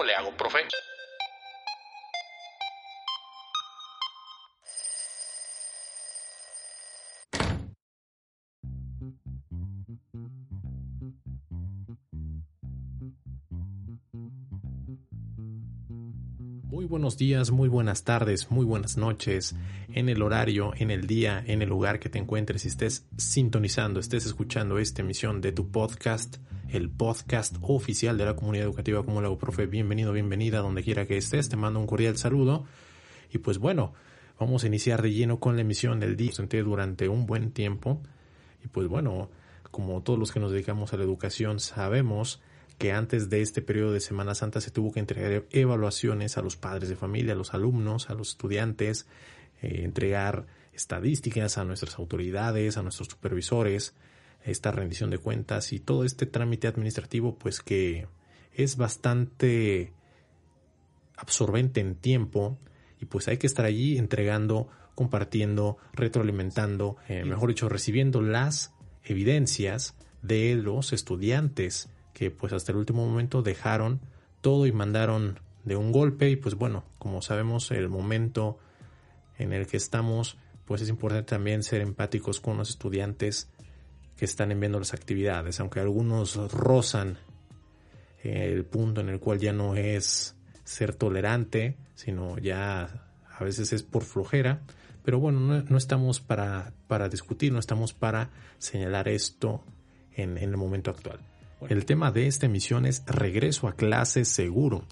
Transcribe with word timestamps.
¿Cómo 0.00 0.08
le 0.08 0.14
hago, 0.14 0.34
profe? 0.34 0.60
Muy 16.64 16.86
buenos 16.86 17.18
días, 17.18 17.50
muy 17.50 17.68
buenas 17.68 18.04
tardes, 18.04 18.50
muy 18.50 18.64
buenas 18.64 18.96
noches, 18.96 19.54
en 19.92 20.08
el 20.08 20.22
horario, 20.22 20.72
en 20.78 20.90
el 20.90 21.06
día, 21.06 21.44
en 21.46 21.60
el 21.60 21.68
lugar 21.68 22.00
que 22.00 22.08
te 22.08 22.18
encuentres, 22.18 22.64
estés 22.64 23.06
sintonizando, 23.18 24.00
estés 24.00 24.24
escuchando 24.24 24.78
esta 24.78 25.02
emisión 25.02 25.42
de 25.42 25.52
tu 25.52 25.70
podcast, 25.70 26.38
el 26.72 26.88
podcast 26.88 27.56
oficial 27.62 28.16
de 28.16 28.24
la 28.24 28.36
comunidad 28.36 28.66
educativa 28.66 29.04
como 29.04 29.20
hago, 29.20 29.38
profe. 29.38 29.66
Bienvenido, 29.66 30.12
bienvenida, 30.12 30.58
donde 30.58 30.82
quiera 30.82 31.06
que 31.06 31.16
estés, 31.16 31.48
te 31.48 31.56
mando 31.56 31.80
un 31.80 31.86
cordial 31.86 32.16
saludo. 32.16 32.64
Y 33.32 33.38
pues 33.38 33.58
bueno, 33.58 33.92
vamos 34.38 34.62
a 34.62 34.68
iniciar 34.68 35.02
de 35.02 35.12
lleno 35.12 35.40
con 35.40 35.56
la 35.56 35.62
emisión 35.62 35.98
del 35.98 36.16
día. 36.16 36.32
Senté 36.32 36.62
durante 36.62 37.08
un 37.08 37.26
buen 37.26 37.50
tiempo. 37.50 38.00
Y 38.64 38.68
pues 38.68 38.86
bueno, 38.86 39.30
como 39.70 40.02
todos 40.02 40.18
los 40.18 40.30
que 40.30 40.40
nos 40.40 40.52
dedicamos 40.52 40.92
a 40.92 40.96
la 40.96 41.04
educación 41.04 41.58
sabemos, 41.58 42.40
que 42.78 42.92
antes 42.92 43.28
de 43.30 43.42
este 43.42 43.62
periodo 43.62 43.92
de 43.92 44.00
Semana 44.00 44.34
Santa 44.34 44.60
se 44.60 44.70
tuvo 44.70 44.92
que 44.92 45.00
entregar 45.00 45.44
evaluaciones 45.50 46.38
a 46.38 46.42
los 46.42 46.56
padres 46.56 46.88
de 46.88 46.96
familia, 46.96 47.32
a 47.32 47.36
los 47.36 47.52
alumnos, 47.52 48.10
a 48.10 48.14
los 48.14 48.30
estudiantes, 48.30 49.06
eh, 49.60 49.82
entregar 49.84 50.46
estadísticas 50.72 51.58
a 51.58 51.64
nuestras 51.64 51.98
autoridades, 51.98 52.76
a 52.76 52.82
nuestros 52.82 53.08
supervisores, 53.08 53.94
esta 54.44 54.72
rendición 54.72 55.10
de 55.10 55.18
cuentas 55.18 55.72
y 55.72 55.80
todo 55.80 56.04
este 56.04 56.26
trámite 56.26 56.66
administrativo 56.66 57.36
pues 57.36 57.60
que 57.60 58.06
es 58.54 58.76
bastante 58.76 59.92
absorbente 61.16 61.80
en 61.80 61.94
tiempo 61.94 62.58
y 63.00 63.06
pues 63.06 63.28
hay 63.28 63.38
que 63.38 63.46
estar 63.46 63.64
allí 63.64 63.98
entregando, 63.98 64.68
compartiendo, 64.94 65.78
retroalimentando, 65.92 66.96
eh, 67.08 67.24
mejor 67.24 67.48
dicho, 67.48 67.68
recibiendo 67.68 68.20
las 68.20 68.74
evidencias 69.04 69.94
de 70.22 70.54
los 70.54 70.92
estudiantes 70.92 71.88
que 72.12 72.30
pues 72.30 72.52
hasta 72.52 72.72
el 72.72 72.78
último 72.78 73.06
momento 73.06 73.42
dejaron 73.42 74.00
todo 74.40 74.66
y 74.66 74.72
mandaron 74.72 75.38
de 75.64 75.76
un 75.76 75.92
golpe 75.92 76.30
y 76.30 76.36
pues 76.36 76.54
bueno, 76.54 76.84
como 76.98 77.22
sabemos 77.22 77.70
el 77.70 77.88
momento 77.88 78.58
en 79.38 79.52
el 79.52 79.66
que 79.66 79.76
estamos, 79.76 80.36
pues 80.64 80.82
es 80.82 80.88
importante 80.88 81.30
también 81.30 81.62
ser 81.62 81.80
empáticos 81.80 82.40
con 82.40 82.58
los 82.58 82.70
estudiantes 82.70 83.48
que 84.20 84.26
están 84.26 84.52
enviando 84.52 84.78
las 84.78 84.92
actividades, 84.92 85.60
aunque 85.60 85.80
algunos 85.80 86.36
rozan 86.52 87.16
el 88.22 88.66
punto 88.66 89.00
en 89.00 89.08
el 89.08 89.18
cual 89.18 89.38
ya 89.38 89.54
no 89.54 89.76
es 89.76 90.36
ser 90.62 90.94
tolerante, 90.94 91.78
sino 91.94 92.36
ya 92.36 93.06
a 93.34 93.44
veces 93.44 93.72
es 93.72 93.82
por 93.82 94.04
flojera, 94.04 94.60
pero 95.06 95.20
bueno, 95.20 95.62
no, 95.66 95.78
estamos 95.78 96.20
para, 96.20 96.74
para 96.86 97.08
discutir, 97.08 97.50
no 97.50 97.58
estamos 97.58 97.94
para 97.94 98.28
señalar 98.58 99.08
esto 99.08 99.64
en, 100.14 100.36
en 100.36 100.50
el 100.50 100.58
momento 100.58 100.90
actual. 100.90 101.20
El 101.70 101.86
tema 101.86 102.12
de 102.12 102.26
esta 102.26 102.44
emisión 102.44 102.84
es 102.84 103.02
regreso 103.06 103.68
a 103.68 103.74
clases 103.74 104.28
seguro. 104.28 104.84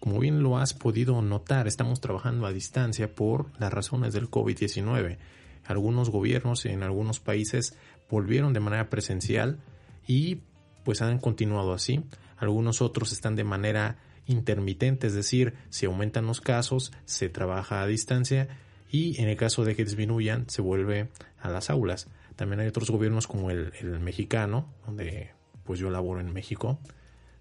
Como 0.00 0.18
bien 0.20 0.42
lo 0.42 0.58
has 0.58 0.74
podido 0.74 1.22
notar, 1.22 1.66
estamos 1.66 2.02
trabajando 2.02 2.44
a 2.44 2.52
distancia 2.52 3.14
por 3.14 3.58
las 3.58 3.72
razones 3.72 4.12
del 4.12 4.30
COVID-19. 4.30 5.16
Algunos 5.64 6.10
gobiernos 6.10 6.66
en 6.66 6.82
algunos 6.82 7.20
países 7.20 7.74
volvieron 8.08 8.52
de 8.52 8.60
manera 8.60 8.88
presencial 8.90 9.58
y 10.06 10.40
pues 10.84 11.02
han 11.02 11.18
continuado 11.18 11.72
así. 11.72 12.04
Algunos 12.36 12.80
otros 12.82 13.12
están 13.12 13.36
de 13.36 13.44
manera 13.44 13.98
intermitente, 14.26 15.06
es 15.06 15.14
decir, 15.14 15.54
si 15.70 15.86
aumentan 15.86 16.26
los 16.26 16.40
casos, 16.40 16.92
se 17.04 17.28
trabaja 17.28 17.82
a 17.82 17.86
distancia 17.86 18.48
y 18.90 19.20
en 19.20 19.28
el 19.28 19.36
caso 19.36 19.64
de 19.64 19.74
que 19.74 19.84
disminuyan, 19.84 20.48
se 20.48 20.62
vuelve 20.62 21.08
a 21.40 21.48
las 21.48 21.70
aulas. 21.70 22.08
También 22.36 22.60
hay 22.60 22.68
otros 22.68 22.90
gobiernos 22.90 23.26
como 23.26 23.50
el, 23.50 23.72
mexicano, 24.00 24.72
donde 24.84 25.30
pues 25.64 25.80
yo 25.80 25.90
laboro 25.90 26.20
en 26.20 26.32
México, 26.32 26.78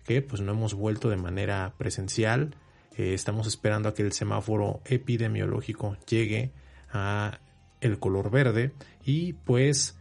que 0.05 0.21
pues 0.21 0.41
no 0.41 0.53
hemos 0.53 0.73
vuelto 0.73 1.09
de 1.09 1.17
manera 1.17 1.73
presencial. 1.77 2.55
Eh, 2.97 3.13
estamos 3.13 3.45
esperando 3.47 3.89
a 3.89 3.93
que 3.93 4.03
el 4.03 4.13
semáforo 4.13 4.81
epidemiológico 4.85 5.97
llegue 6.07 6.51
a 6.91 7.39
el 7.81 7.99
color 7.99 8.31
verde 8.31 8.71
y 9.03 9.33
pues 9.33 9.97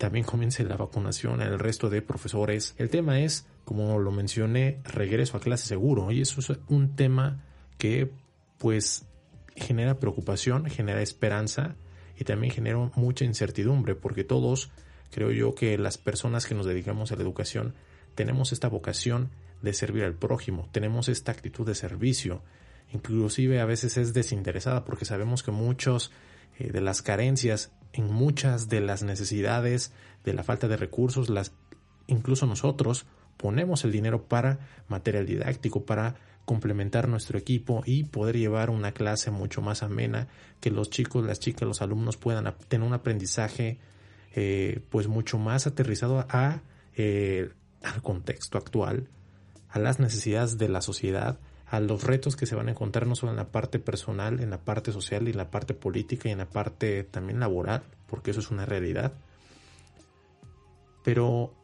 también 0.00 0.24
comience 0.24 0.64
la 0.64 0.76
vacunación 0.76 1.40
el 1.42 1.60
resto 1.60 1.88
de 1.88 2.02
profesores. 2.02 2.74
El 2.78 2.90
tema 2.90 3.20
es, 3.20 3.46
como 3.64 4.00
lo 4.00 4.10
mencioné, 4.10 4.80
regreso 4.82 5.36
a 5.36 5.40
clase 5.40 5.68
seguro 5.68 6.10
y 6.10 6.22
eso 6.22 6.40
es 6.40 6.58
un 6.66 6.96
tema 6.96 7.44
que 7.78 8.10
pues 8.58 9.06
genera 9.54 10.00
preocupación, 10.00 10.66
genera 10.66 11.02
esperanza 11.02 11.76
y 12.18 12.24
también 12.24 12.52
genera 12.52 12.78
mucha 12.96 13.24
incertidumbre 13.24 13.94
porque 13.94 14.24
todos 14.24 14.70
Creo 15.10 15.32
yo 15.32 15.54
que 15.54 15.76
las 15.76 15.98
personas 15.98 16.46
que 16.46 16.54
nos 16.54 16.66
dedicamos 16.66 17.10
a 17.10 17.16
la 17.16 17.22
educación 17.22 17.74
tenemos 18.14 18.52
esta 18.52 18.68
vocación 18.68 19.30
de 19.60 19.72
servir 19.72 20.04
al 20.04 20.14
prójimo, 20.14 20.68
tenemos 20.72 21.08
esta 21.08 21.32
actitud 21.32 21.66
de 21.66 21.74
servicio, 21.74 22.42
inclusive 22.92 23.60
a 23.60 23.66
veces 23.66 23.96
es 23.96 24.14
desinteresada 24.14 24.84
porque 24.84 25.04
sabemos 25.04 25.42
que 25.42 25.50
muchos 25.50 26.12
eh, 26.58 26.70
de 26.70 26.80
las 26.80 27.02
carencias 27.02 27.72
en 27.92 28.12
muchas 28.12 28.68
de 28.68 28.80
las 28.80 29.02
necesidades 29.02 29.92
de 30.24 30.34
la 30.34 30.44
falta 30.44 30.68
de 30.68 30.76
recursos 30.76 31.28
las 31.28 31.52
incluso 32.06 32.46
nosotros 32.46 33.06
ponemos 33.36 33.84
el 33.84 33.92
dinero 33.92 34.24
para 34.24 34.58
material 34.88 35.26
didáctico 35.26 35.84
para 35.84 36.16
complementar 36.44 37.08
nuestro 37.08 37.38
equipo 37.38 37.82
y 37.86 38.04
poder 38.04 38.36
llevar 38.36 38.70
una 38.70 38.92
clase 38.92 39.30
mucho 39.30 39.62
más 39.62 39.82
amena 39.82 40.28
que 40.60 40.70
los 40.70 40.90
chicos 40.90 41.24
las 41.24 41.40
chicas 41.40 41.66
los 41.66 41.82
alumnos 41.82 42.16
puedan 42.16 42.54
tener 42.68 42.86
un 42.86 42.94
aprendizaje 42.94 43.78
eh, 44.32 44.80
pues 44.90 45.08
mucho 45.08 45.38
más 45.38 45.66
aterrizado 45.66 46.24
a, 46.28 46.62
eh, 46.94 47.50
al 47.82 48.00
contexto 48.00 48.58
actual, 48.58 49.08
a 49.68 49.80
las 49.80 49.98
necesidades 49.98 50.56
de 50.56 50.68
la 50.68 50.82
sociedad, 50.82 51.40
a 51.70 51.78
los 51.78 52.02
retos 52.02 52.34
que 52.34 52.46
se 52.46 52.56
van 52.56 52.66
a 52.66 52.72
encontrar 52.72 53.06
no 53.06 53.14
solo 53.14 53.30
en 53.30 53.36
la 53.36 53.52
parte 53.52 53.78
personal, 53.78 54.40
en 54.40 54.50
la 54.50 54.58
parte 54.58 54.90
social 54.90 55.28
y 55.28 55.30
en 55.30 55.36
la 55.36 55.50
parte 55.50 55.72
política 55.72 56.28
y 56.28 56.32
en 56.32 56.38
la 56.38 56.50
parte 56.50 57.04
también 57.04 57.38
laboral, 57.38 57.82
porque 58.08 58.32
eso 58.32 58.40
es 58.40 58.50
una 58.50 58.66
realidad. 58.66 59.12
Pero 61.04 61.54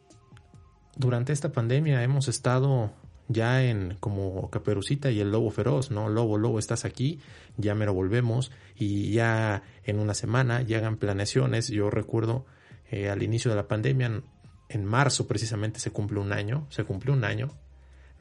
durante 0.95 1.33
esta 1.33 1.51
pandemia 1.51 2.01
hemos 2.03 2.29
estado 2.29 2.91
ya 3.27 3.63
en 3.63 3.97
como 3.99 4.49
Caperucita 4.49 5.11
y 5.11 5.19
el 5.19 5.31
lobo 5.31 5.51
feroz, 5.51 5.91
¿no? 5.91 6.07
Lobo, 6.07 6.37
lobo, 6.37 6.57
estás 6.57 6.85
aquí, 6.85 7.19
ya 7.57 7.75
me 7.75 7.85
lo 7.85 7.93
volvemos 7.93 8.51
y 8.77 9.11
ya 9.11 9.63
en 9.83 9.99
una 9.99 10.13
semana 10.13 10.61
ya 10.61 10.77
hagan 10.77 10.95
planeaciones. 10.95 11.67
Yo 11.67 11.89
recuerdo 11.89 12.45
eh, 12.89 13.09
al 13.09 13.23
inicio 13.23 13.51
de 13.51 13.57
la 13.57 13.67
pandemia, 13.67 14.21
en, 14.69 14.85
marzo 14.85 15.27
precisamente 15.27 15.81
se 15.81 15.91
cumple 15.91 16.19
un 16.19 16.31
año, 16.31 16.65
se 16.69 16.85
cumplió 16.85 17.13
un 17.13 17.25
año 17.25 17.51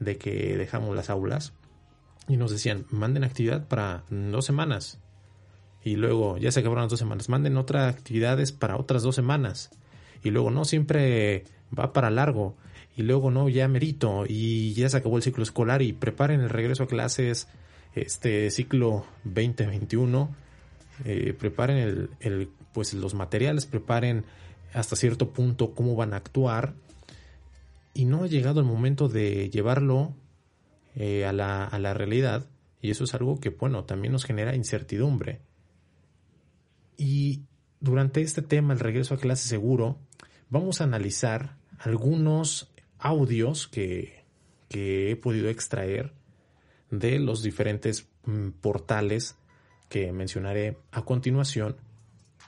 de 0.00 0.18
que 0.18 0.56
dejamos 0.56 0.97
las 0.97 1.10
aulas 1.10 1.53
y 2.28 2.37
nos 2.37 2.50
decían, 2.50 2.87
manden 2.91 3.25
actividad 3.25 3.69
para 3.69 4.04
dos 4.10 4.44
semanas. 4.44 4.98
Y 5.82 5.97
luego 5.97 6.37
ya 6.38 6.50
se 6.50 6.60
acabaron 6.60 6.84
las 6.84 6.91
dos 6.91 6.98
semanas, 6.98 7.28
manden 7.28 7.56
otras 7.56 7.94
actividades 7.94 8.53
para 8.53 8.76
otras 8.76 9.03
dos 9.03 9.14
semanas. 9.14 9.70
Y 10.25 10.31
luego 10.31 10.50
no, 10.50 10.65
siempre 10.65 11.44
va 11.76 11.92
para 11.92 12.10
largo. 12.10 12.56
Y 12.97 13.03
luego 13.03 13.31
no, 13.31 13.48
ya 13.48 13.69
merito. 13.69 14.25
Y 14.26 14.72
ya 14.75 14.88
se 14.88 14.97
acabó 14.97 15.16
el 15.16 15.22
ciclo 15.22 15.44
escolar 15.44 15.82
y 15.82 15.92
preparen 15.92 16.41
el 16.41 16.50
regreso 16.50 16.84
a 16.84 16.88
clases 16.88 17.47
este 17.94 18.50
ciclo 18.50 19.06
2021. 19.25 20.34
Eh, 21.04 21.34
preparen 21.38 21.76
el, 21.76 22.10
el, 22.20 22.48
pues 22.72 22.92
los 22.94 23.15
materiales, 23.15 23.66
preparen 23.66 24.25
hasta 24.75 24.97
cierto 24.97 25.31
punto 25.31 25.75
cómo 25.75 25.94
van 25.94 26.12
a 26.12 26.16
actuar 26.16 26.75
y 27.97 28.04
no 28.04 28.25
ha 28.25 28.26
llegado 28.26 28.60
el 28.60 28.66
momento 28.66 29.09
de 29.09 29.48
llevarlo 29.48 30.15
eh, 30.96 31.24
a, 31.24 31.32
la, 31.32 31.64
a 31.64 31.78
la 31.78 31.94
realidad 31.94 32.47
y 32.80 32.91
eso 32.91 33.04
es 33.04 33.15
algo 33.15 33.41
que, 33.41 33.50
bueno, 33.50 33.84
también 33.84 34.12
nos 34.12 34.24
genera 34.24 34.54
incertidumbre. 34.54 35.41
Y 36.97 37.42
durante 37.80 38.22
este 38.22 38.42
tema, 38.42 38.74
el 38.74 38.80
regreso 38.80 39.15
a 39.15 39.18
clase 39.18 39.48
seguro, 39.48 39.98
vamos 40.50 40.80
a 40.80 40.84
analizar 40.84 41.56
algunos 41.78 42.71
audios 42.98 43.66
que, 43.66 44.24
que 44.68 45.10
he 45.10 45.16
podido 45.16 45.48
extraer 45.48 46.12
de 46.91 47.18
los 47.18 47.42
diferentes 47.42 48.09
mm, 48.24 48.50
portales 48.60 49.36
que 49.88 50.12
mencionaré 50.12 50.78
a 50.92 51.03
continuación 51.03 51.76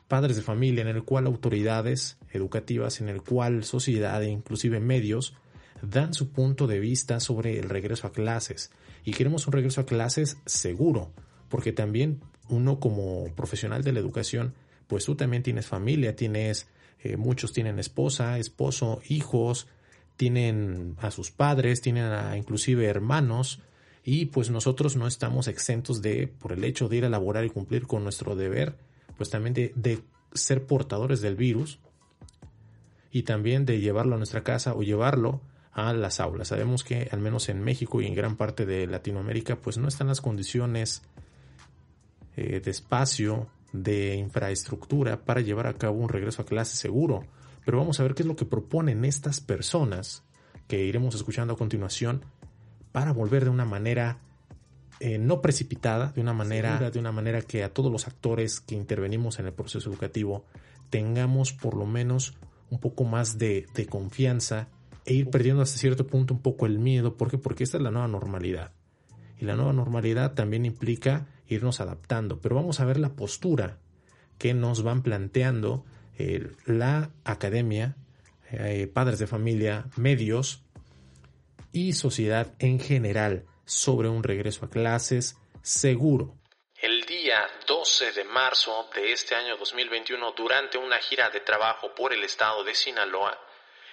padres 0.08 0.37
de 0.37 0.43
familia, 0.43 0.82
en 0.82 0.88
el 0.88 1.05
cual 1.05 1.26
autoridades 1.26 2.17
educativas, 2.32 3.00
en 3.00 3.08
el 3.08 3.23
cual 3.23 3.64
sociedad 3.64 4.23
e 4.23 4.31
inclusive 4.31 4.81
medios 4.81 5.34
dan 5.82 6.14
su 6.14 6.30
punto 6.30 6.66
de 6.66 6.80
vista 6.80 7.20
sobre 7.20 7.58
el 7.58 7.69
regreso 7.69 8.06
a 8.06 8.12
clases. 8.12 8.70
Y 9.04 9.12
queremos 9.12 9.46
un 9.46 9.52
regreso 9.52 9.80
a 9.80 9.86
clases 9.86 10.38
seguro, 10.46 11.12
porque 11.48 11.72
también 11.72 12.20
uno 12.48 12.80
como 12.80 13.34
profesional 13.34 13.82
de 13.82 13.92
la 13.92 14.00
educación, 14.00 14.54
pues 14.86 15.04
tú 15.04 15.14
también 15.14 15.42
tienes 15.42 15.66
familia, 15.66 16.16
tienes, 16.16 16.66
eh, 17.00 17.16
muchos 17.16 17.52
tienen 17.52 17.78
esposa, 17.78 18.38
esposo, 18.38 19.00
hijos, 19.08 19.66
tienen 20.16 20.96
a 21.00 21.10
sus 21.10 21.30
padres, 21.30 21.80
tienen 21.80 22.04
a 22.04 22.36
inclusive 22.36 22.86
hermanos, 22.86 23.60
y 24.04 24.26
pues 24.26 24.50
nosotros 24.50 24.96
no 24.96 25.06
estamos 25.06 25.48
exentos 25.48 26.00
de, 26.00 26.28
por 26.28 26.52
el 26.52 26.64
hecho 26.64 26.88
de 26.88 26.96
ir 26.96 27.04
a 27.04 27.10
laborar 27.10 27.44
y 27.44 27.50
cumplir 27.50 27.86
con 27.86 28.02
nuestro 28.02 28.36
deber, 28.36 28.76
pues 29.16 29.28
también 29.28 29.54
de, 29.54 29.72
de 29.76 30.00
ser 30.32 30.64
portadores 30.66 31.20
del 31.20 31.36
virus 31.36 31.78
y 33.10 33.25
también 33.25 33.66
de 33.66 33.80
llevarlo 33.80 34.14
a 34.14 34.19
nuestra 34.19 34.42
casa 34.44 34.75
o 34.75 34.82
llevarlo 34.82 35.42
a 35.78 35.92
las 35.92 36.19
aulas. 36.19 36.48
Sabemos 36.48 36.82
que 36.82 37.08
al 37.12 37.20
menos 37.20 37.48
en 37.48 37.62
México 37.62 38.00
y 38.00 38.06
en 38.06 38.14
gran 38.14 38.36
parte 38.36 38.66
de 38.66 38.86
Latinoamérica 38.88 39.56
pues 39.56 39.78
no 39.78 39.86
están 39.86 40.08
las 40.08 40.20
condiciones 40.20 41.02
eh, 42.36 42.60
de 42.60 42.70
espacio, 42.70 43.46
de 43.72 44.16
infraestructura 44.16 45.25
para 45.25 45.40
llevar 45.40 45.69
a 45.69 45.75
cabo 45.75 45.98
un 45.98 46.08
regreso 46.08 46.42
a 46.42 46.46
clase 46.46 46.76
seguro. 46.76 47.25
Pero 47.64 47.78
vamos 47.78 48.00
a 48.00 48.02
ver 48.02 48.14
qué 48.14 48.22
es 48.22 48.26
lo 48.26 48.34
que 48.34 48.44
proponen 48.44 49.04
estas 49.04 49.40
personas 49.40 50.25
que 50.66 50.84
iremos 50.84 51.14
escuchando 51.14 51.54
a 51.54 51.56
continuación 51.56 52.25
para 52.90 53.12
volver 53.12 53.44
de 53.44 53.50
una 53.50 53.64
manera 53.64 54.19
eh, 54.98 55.19
no 55.19 55.40
precipitada, 55.40 56.10
de 56.12 56.20
una 56.20 56.32
manera, 56.32 56.90
de 56.90 56.98
una 56.98 57.12
manera 57.12 57.42
que 57.42 57.62
a 57.62 57.72
todos 57.72 57.92
los 57.92 58.08
actores 58.08 58.60
que 58.60 58.75
intervenimos 58.75 59.38
en 59.38 59.46
el 59.46 59.52
proceso 59.52 59.88
educativo 59.90 60.44
tengamos 60.90 61.52
por 61.52 61.76
lo 61.76 61.86
menos 61.86 62.34
un 62.70 62.80
poco 62.80 63.04
más 63.04 63.38
de, 63.38 63.66
de 63.75 63.86
confianza 63.86 64.69
e 65.08 65.14
ir 65.14 65.31
perdiendo 65.31 65.62
hasta 65.62 65.78
cierto 65.78 66.06
punto 66.06 66.34
un 66.34 66.43
poco 66.43 66.66
el 66.66 66.78
miedo. 66.78 67.16
¿Por 67.16 67.31
qué? 67.31 67.38
Porque 67.38 67.64
esta 67.64 67.78
es 67.78 67.82
la 67.82 67.90
nueva 67.90 68.08
normalidad. 68.08 68.72
Y 69.40 69.46
la 69.46 69.56
nueva 69.56 69.72
normalidad 69.72 70.34
también 70.34 70.66
implica 70.66 71.26
irnos 71.46 71.81
adaptando. 71.81 72.43
Pero 72.43 72.56
vamos 72.56 72.78
a 72.81 72.84
ver 72.84 72.99
la 72.99 73.16
postura 73.16 73.78
que 74.37 74.52
nos 74.52 74.82
van 74.82 75.02
planteando 75.02 75.87
eh, 76.19 76.50
la 76.66 77.10
academia, 77.25 77.96
eh, 78.52 78.87
padres 78.93 79.19
de 79.19 79.26
familia, 79.26 79.87
medios 79.96 80.62
y 81.72 81.94
sociedad 81.94 82.54
en 82.58 82.78
general 82.78 83.46
sobre 83.64 84.11
un 84.11 84.22
regreso 84.22 84.66
a 84.66 84.70
clases 84.70 85.38
seguro. 85.62 86.37
El 86.82 87.06
día 87.06 87.49
12 87.66 88.12
de 88.12 88.25
marzo 88.25 88.90
de 88.94 89.11
este 89.12 89.34
año 89.34 89.56
2021, 89.56 90.32
durante 90.37 90.76
una 90.76 90.99
gira 90.99 91.31
de 91.31 91.40
trabajo 91.40 91.94
por 91.94 92.12
el 92.12 92.22
estado 92.25 92.62
de 92.62 92.75
Sinaloa, 92.75 93.48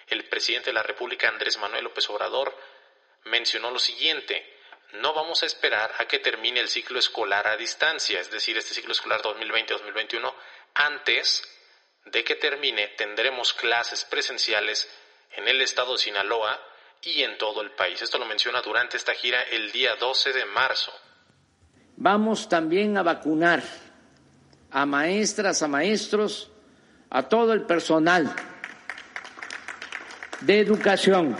el 0.07 0.27
presidente 0.29 0.69
de 0.69 0.73
la 0.73 0.83
República, 0.83 1.29
Andrés 1.29 1.57
Manuel 1.57 1.83
López 1.83 2.09
Obrador, 2.09 2.55
mencionó 3.25 3.71
lo 3.71 3.79
siguiente, 3.79 4.55
no 4.93 5.13
vamos 5.13 5.43
a 5.43 5.45
esperar 5.45 5.93
a 5.97 6.05
que 6.05 6.19
termine 6.19 6.59
el 6.59 6.69
ciclo 6.69 6.99
escolar 6.99 7.47
a 7.47 7.57
distancia, 7.57 8.19
es 8.19 8.31
decir, 8.31 8.57
este 8.57 8.73
ciclo 8.73 8.91
escolar 8.91 9.21
2020-2021, 9.21 10.33
antes 10.75 11.43
de 12.05 12.23
que 12.23 12.35
termine 12.35 12.89
tendremos 12.89 13.53
clases 13.53 14.05
presenciales 14.05 14.89
en 15.31 15.47
el 15.47 15.61
estado 15.61 15.93
de 15.93 15.99
Sinaloa 15.99 16.61
y 17.01 17.23
en 17.23 17.37
todo 17.37 17.61
el 17.61 17.71
país. 17.71 18.01
Esto 18.01 18.17
lo 18.17 18.25
menciona 18.25 18.61
durante 18.61 18.97
esta 18.97 19.13
gira 19.13 19.41
el 19.43 19.71
día 19.71 19.95
12 19.95 20.33
de 20.33 20.45
marzo. 20.45 20.93
Vamos 21.97 22.47
también 22.47 22.97
a 22.97 23.03
vacunar 23.03 23.63
a 24.71 24.85
maestras, 24.85 25.63
a 25.63 25.67
maestros, 25.67 26.51
a 27.09 27.27
todo 27.29 27.53
el 27.53 27.65
personal 27.65 28.35
de 30.45 30.59
educación, 30.59 31.35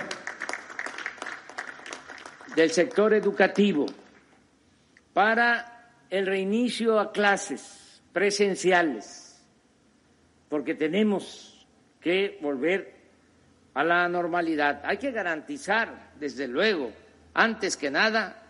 del 2.55 2.71
sector 2.71 3.13
educativo, 3.13 3.85
para 5.13 5.91
el 6.09 6.25
reinicio 6.25 6.99
a 6.99 7.11
clases 7.11 8.01
presenciales, 8.11 9.45
porque 10.49 10.73
tenemos 10.73 11.67
que 12.01 12.39
volver 12.41 12.95
a 13.75 13.83
la 13.83 14.09
normalidad. 14.09 14.81
Hay 14.83 14.97
que 14.97 15.11
garantizar, 15.11 16.13
desde 16.19 16.47
luego, 16.47 16.91
antes 17.35 17.77
que 17.77 17.91
nada, 17.91 18.41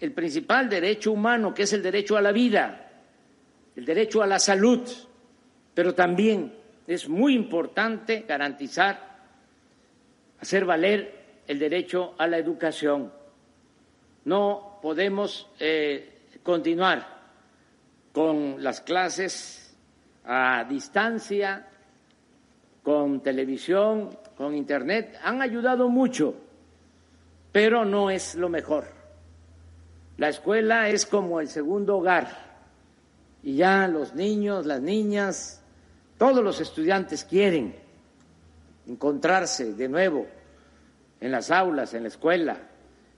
el 0.00 0.10
principal 0.10 0.68
derecho 0.68 1.12
humano, 1.12 1.54
que 1.54 1.62
es 1.62 1.72
el 1.72 1.84
derecho 1.84 2.16
a 2.16 2.22
la 2.22 2.32
vida, 2.32 2.90
el 3.76 3.84
derecho 3.84 4.24
a 4.24 4.26
la 4.26 4.40
salud, 4.40 4.82
pero 5.72 5.94
también 5.94 6.52
es 6.88 7.08
muy 7.08 7.34
importante 7.36 8.24
garantizar 8.26 9.11
hacer 10.42 10.64
valer 10.64 11.42
el 11.46 11.60
derecho 11.60 12.14
a 12.18 12.26
la 12.26 12.36
educación. 12.36 13.12
No 14.24 14.80
podemos 14.82 15.48
eh, 15.60 16.24
continuar 16.42 17.06
con 18.12 18.62
las 18.62 18.80
clases 18.80 19.76
a 20.24 20.64
distancia, 20.68 21.68
con 22.82 23.20
televisión, 23.20 24.18
con 24.36 24.56
Internet. 24.56 25.16
Han 25.22 25.40
ayudado 25.42 25.88
mucho, 25.88 26.34
pero 27.52 27.84
no 27.84 28.10
es 28.10 28.34
lo 28.34 28.48
mejor. 28.48 28.86
La 30.18 30.28
escuela 30.28 30.88
es 30.88 31.06
como 31.06 31.40
el 31.40 31.46
segundo 31.46 31.98
hogar 31.98 32.28
y 33.44 33.56
ya 33.56 33.86
los 33.86 34.14
niños, 34.14 34.66
las 34.66 34.80
niñas, 34.80 35.62
todos 36.18 36.42
los 36.42 36.60
estudiantes 36.60 37.22
quieren 37.24 37.81
encontrarse 38.86 39.74
de 39.74 39.88
nuevo 39.88 40.26
en 41.20 41.30
las 41.30 41.50
aulas, 41.50 41.94
en 41.94 42.02
la 42.02 42.08
escuela. 42.08 42.58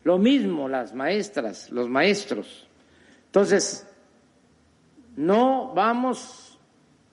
Lo 0.05 0.19
mismo 0.19 0.69
las 0.69 0.94
maestras, 0.94 1.70
los 1.70 1.88
maestros. 1.88 2.66
Entonces, 3.26 3.87
no 5.16 5.72
vamos 5.75 6.58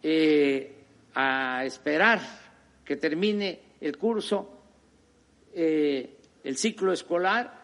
eh, 0.03 0.83
a 1.15 1.63
esperar 1.65 2.19
que 2.83 2.97
termine 2.97 3.59
el 3.79 3.97
curso, 3.97 4.49
eh, 5.53 6.17
el 6.43 6.57
ciclo 6.57 6.91
escolar, 6.91 7.61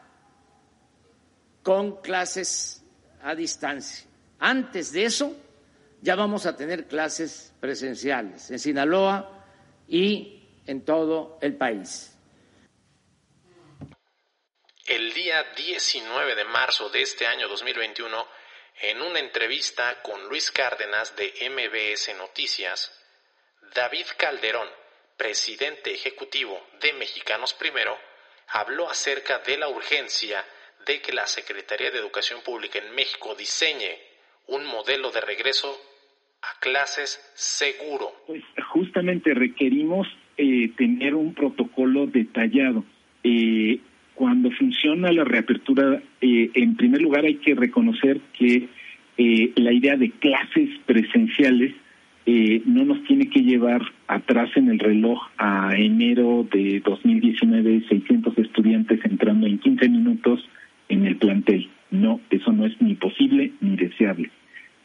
con 1.64 1.98
clases 1.98 2.84
a 3.24 3.36
distancia. 3.36 4.08
Antes 4.40 4.94
de 4.94 5.06
eso, 5.06 5.36
ya 6.02 6.16
vamos 6.16 6.46
a 6.46 6.56
tener 6.56 6.88
clases 6.88 7.54
presenciales 7.60 8.50
en 8.52 8.60
Sinaloa 8.60 9.44
y 9.88 10.37
en 10.68 10.86
todo 10.86 11.40
el 11.42 11.58
país. 11.58 12.14
El 14.86 15.14
día 15.14 15.44
19 15.56 16.36
de 16.36 16.46
marzo 16.46 16.90
de 16.90 17.02
este 17.02 17.28
año 17.28 17.48
2021, 17.48 18.28
en 18.82 19.02
una 19.02 19.20
entrevista 19.20 20.02
con 20.02 20.30
Luis 20.30 20.52
Cárdenas 20.52 21.16
de 21.16 21.34
MBS 21.50 22.16
Noticias, 22.18 22.94
David 23.74 24.06
Calderón, 24.18 24.68
presidente 25.18 25.94
ejecutivo 25.94 26.68
de 26.80 26.94
Mexicanos 26.94 27.54
Primero, 27.54 27.98
habló 28.50 28.90
acerca 28.90 29.40
de 29.40 29.58
la 29.58 29.68
urgencia 29.68 30.46
de 30.86 31.02
que 31.02 31.12
la 31.12 31.28
Secretaría 31.28 31.92
de 31.92 31.98
Educación 31.98 32.42
Pública 32.42 32.80
en 32.80 32.96
México 32.96 33.36
diseñe 33.36 34.00
un 34.48 34.66
modelo 34.66 35.12
de 35.12 35.20
regreso 35.22 35.82
a 36.42 36.60
clases 36.60 37.20
seguro. 37.34 38.24
Pues 38.26 38.44
justamente 38.72 39.34
requerimos 39.34 40.08
eh, 40.38 40.70
tener 40.78 41.16
un 41.16 41.34
protocolo 41.34 42.06
detallado. 42.06 42.84
Eh, 43.24 43.80
cuando 44.14 44.52
funciona 44.52 45.12
la 45.12 45.24
reapertura, 45.24 46.00
eh, 46.22 46.52
en 46.54 46.76
primer 46.76 47.02
lugar 47.02 47.26
hay 47.26 47.36
que 47.36 47.56
reconocer 47.56 48.20
que 48.38 48.68
la 49.56 49.74
idea 49.74 49.98
de 49.98 50.12
clases 50.12 50.70
presenciales 50.86 51.74
no 52.66 52.86
nos 52.86 53.04
tiene 53.06 53.32
que 53.32 53.42
llevar 53.42 53.82
atrás 54.08 54.52
en 54.56 54.70
el 54.70 54.78
reloj 54.78 55.20
a 55.40 55.76
enero 55.76 56.46
de 56.52 56.82
2019, 56.86 57.86
600 57.90 58.38
estudiantes 58.38 59.00
entrando 59.04 59.48
en 59.48 59.58
15 59.58 59.90
minutos 59.90 60.48
en 60.90 61.08
el 61.08 61.16
plantel. 61.16 61.68
No, 61.90 62.22
eso 62.30 62.52
no 62.52 62.68
es 62.68 62.80
ni 62.80 62.94
posible 62.94 63.54
ni 63.60 63.76
deseable. 63.76 64.30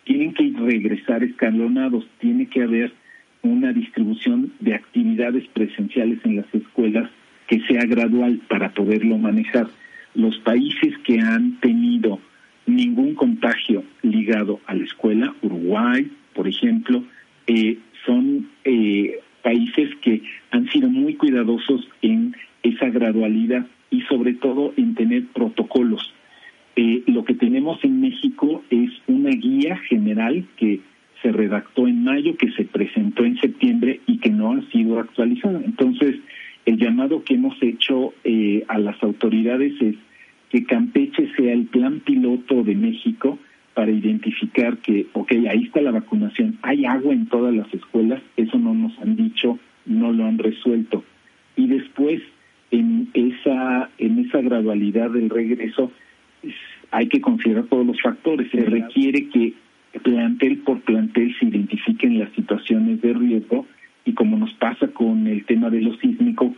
Tienen 0.05 0.33
que 0.33 0.51
regresar 0.57 1.23
escalonados, 1.23 2.07
tiene 2.19 2.47
que 2.47 2.63
haber 2.63 2.95
una 3.43 3.73
distribución 3.73 4.53
de 4.61 4.75
actividades 4.75 5.47
presenciales 5.53 6.19
en 6.25 6.37
las 6.37 6.55
escuelas 6.55 7.11
que 7.49 7.61
sea 7.67 7.85
gradual 7.85 8.41
para 8.49 8.73
poderlo 8.73 9.19
manejar. 9.19 9.69
Los 10.15 10.39
países 10.39 10.97
que 11.05 11.21
han 11.21 11.59
tenido 11.61 12.21
ningún 12.67 13.15
contagio 13.15 13.85
ligado 14.03 14.61
a 14.67 14.75
la 14.75 14.85
escuela, 14.85 15.35
Uruguay, 15.43 16.11
por 16.35 16.49
ejemplo, 16.49 17.03
eh, 17.47 17.79
son 18.07 18.49
eh, 18.65 19.19
países 19.43 19.95
que 20.01 20.23
han 20.51 20.69
sido 20.71 20.89
muy 20.89 21.15
cuidadosos 21.15 21.89
en 22.03 22.37
esa 22.63 22.89
gradualidad 22.89 23.67
y 23.91 24.03
sobre 24.03 24.35
todo 24.35 24.73
en 24.77 24.95
tener 24.95 25.27
protocolos. 25.27 26.13
Eh, 26.77 27.03
lo 27.07 27.25
que 27.25 27.35
tenemos 27.35 27.83
en 27.85 28.01
México 28.01 28.65
es 28.71 28.91
una 29.07 29.31
guía 29.31 29.77
general 29.89 30.47
que 30.57 30.81
se 31.23 31.33
redactó 31.33 31.87
en 31.87 32.05
mayo, 32.05 32.37
que 32.37 32.50
se 32.52 32.64
presentó 32.64 33.25
en 33.25 33.38
septiembre 33.38 34.00
y 34.07 34.19
que 34.19 34.31
no 34.31 34.52
ha 34.52 34.62
sido 34.71 34.99
actualizada. 34.99 35.61
Entonces, 35.64 36.17
el 36.67 36.76
llamado 36.76 37.25
que 37.25 37.35
hemos 37.35 37.61
hecho 37.62 38.12
eh, 38.25 38.64
a 38.69 38.79
las 38.79 39.02
autoridades 39.02 39.73
es 39.81 39.97
que 40.50 40.64
Campeche 40.64 41.33
sea 41.37 41.52
el 41.52 41.67
plan 41.67 42.00
piloto 42.00 42.62
de 42.62 42.75
México 42.75 43.38
para 43.75 43.91
identificar 43.91 44.76
que, 44.79 45.07
ok, 45.14 45.33
ahí 45.49 45.64
está 45.64 45.81
la 45.81 45.93
vacunación, 45.93 46.59
hay 46.61 46.85
agua 46.85 47.14
en 47.14 47.26
todas 47.26 47.55
las 47.55 47.73
escuelas, 47.73 48.21
eso 48.37 48.59
no 48.59 48.75
nos 48.75 48.99
han 48.99 49.17
dicho, 49.17 49.59
no 49.87 50.12
lo 50.12 50.26
han 50.26 50.38
resuelto. 50.38 51.05
Y 51.57 51.69
después, 51.69 52.21
en 52.71 53.09
esa, 53.14 53.91
en 53.99 54.19
esa 54.19 54.43
gradualidad 54.43 55.11
del 55.11 55.31
regreso, 55.31 55.91
hay 56.91 57.09
que 57.09 57.21
considerar 57.21 57.64
todos 57.64 57.87
los 57.87 58.00
factores. 58.00 58.50
Se 58.50 58.61
requiere 58.61 59.29
que 59.29 59.55
plantel 60.01 60.59
por 60.59 60.81
plantel 60.83 61.35
se 61.39 61.47
identifiquen 61.47 62.19
las 62.19 62.33
situaciones 62.33 63.01
de 63.03 63.13
riesgo 63.13 63.67
y 64.05 64.15
como 64.15 64.37
nos 64.37 64.53
pasa 64.55 64.89
con 64.89 65.27
el 65.27 65.45
tema 65.45 65.71
de 65.71 65.81
lo 65.81 65.97
sísmico, 65.99 66.55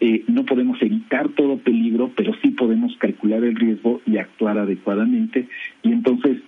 eh, 0.00 0.24
no 0.28 0.44
podemos 0.44 0.80
evitar 0.80 1.28
todo 1.30 1.58
peligro, 1.58 2.12
pero 2.16 2.32
sí 2.42 2.50
podemos 2.50 2.96
calcular 2.98 3.44
el 3.44 3.56
riesgo 3.56 4.00
y 4.06 4.16
actuar 4.16 4.58
adecuadamente. 4.58 5.48
Y 5.82 5.92
entonces 5.92 6.38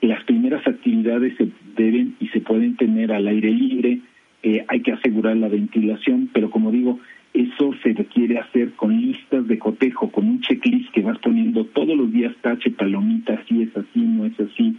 las 0.00 0.22
primeras 0.24 0.66
actividades 0.66 1.36
se 1.36 1.48
deben 1.76 2.16
y 2.20 2.28
se 2.28 2.40
pueden 2.40 2.76
tener 2.76 3.12
al 3.12 3.26
aire 3.26 3.50
libre, 3.50 4.00
eh, 4.42 4.64
hay 4.68 4.80
que 4.80 4.92
asegurar 4.92 5.36
la 5.36 5.48
ventilación, 5.48 6.30
pero 6.32 6.50
como 6.50 6.70
digo, 6.70 6.98
eso 7.34 7.74
se 7.82 7.92
requiere 7.92 8.38
hacer 8.38 8.72
con 8.72 8.98
listas 8.98 9.46
de 9.46 9.58
cotejo, 9.58 10.10
con 10.10 10.26
un 10.26 10.40
checklist 10.40 10.90
que 10.92 11.02
vas 11.02 11.18
poniendo 11.18 11.64
todos 11.66 11.96
los 11.96 12.10
días 12.12 12.34
tache, 12.40 12.70
palomita, 12.70 13.42
si 13.48 13.62
es 13.62 13.76
así, 13.76 14.00
no 14.00 14.24
es 14.24 14.38
así. 14.40 14.76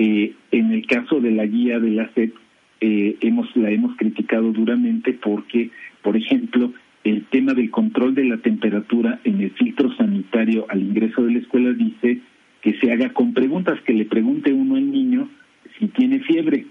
Eh, 0.00 0.32
en 0.52 0.70
el 0.70 0.86
caso 0.86 1.20
de 1.20 1.32
la 1.32 1.44
guía 1.44 1.80
de 1.80 1.90
la 1.90 2.08
SEP, 2.14 2.32
eh, 2.80 3.16
hemos, 3.20 3.54
la 3.56 3.70
hemos 3.70 3.96
criticado 3.96 4.52
duramente 4.52 5.12
porque, 5.12 5.70
por 6.02 6.16
ejemplo, 6.16 6.72
el 7.02 7.24
tema 7.26 7.52
del 7.52 7.70
control 7.70 8.14
de 8.14 8.24
la 8.24 8.36
temperatura 8.38 9.18
en 9.24 9.40
el 9.40 9.50
filtro 9.50 9.92
sanitario 9.96 10.66
al 10.68 10.82
ingreso 10.82 11.24
de 11.24 11.32
la 11.32 11.38
escuela 11.40 11.72
dice 11.72 12.20
que 12.62 12.78
se 12.78 12.92
haga 12.92 13.12
con 13.12 13.34
preguntas, 13.34 13.80
que 13.84 13.92
le 13.92 14.04
pregunte 14.04 14.52
uno 14.52 14.76
al 14.76 14.88
niño 14.88 15.28
si 15.78 15.88
tiene 15.88 16.20
fiebre. 16.20 16.66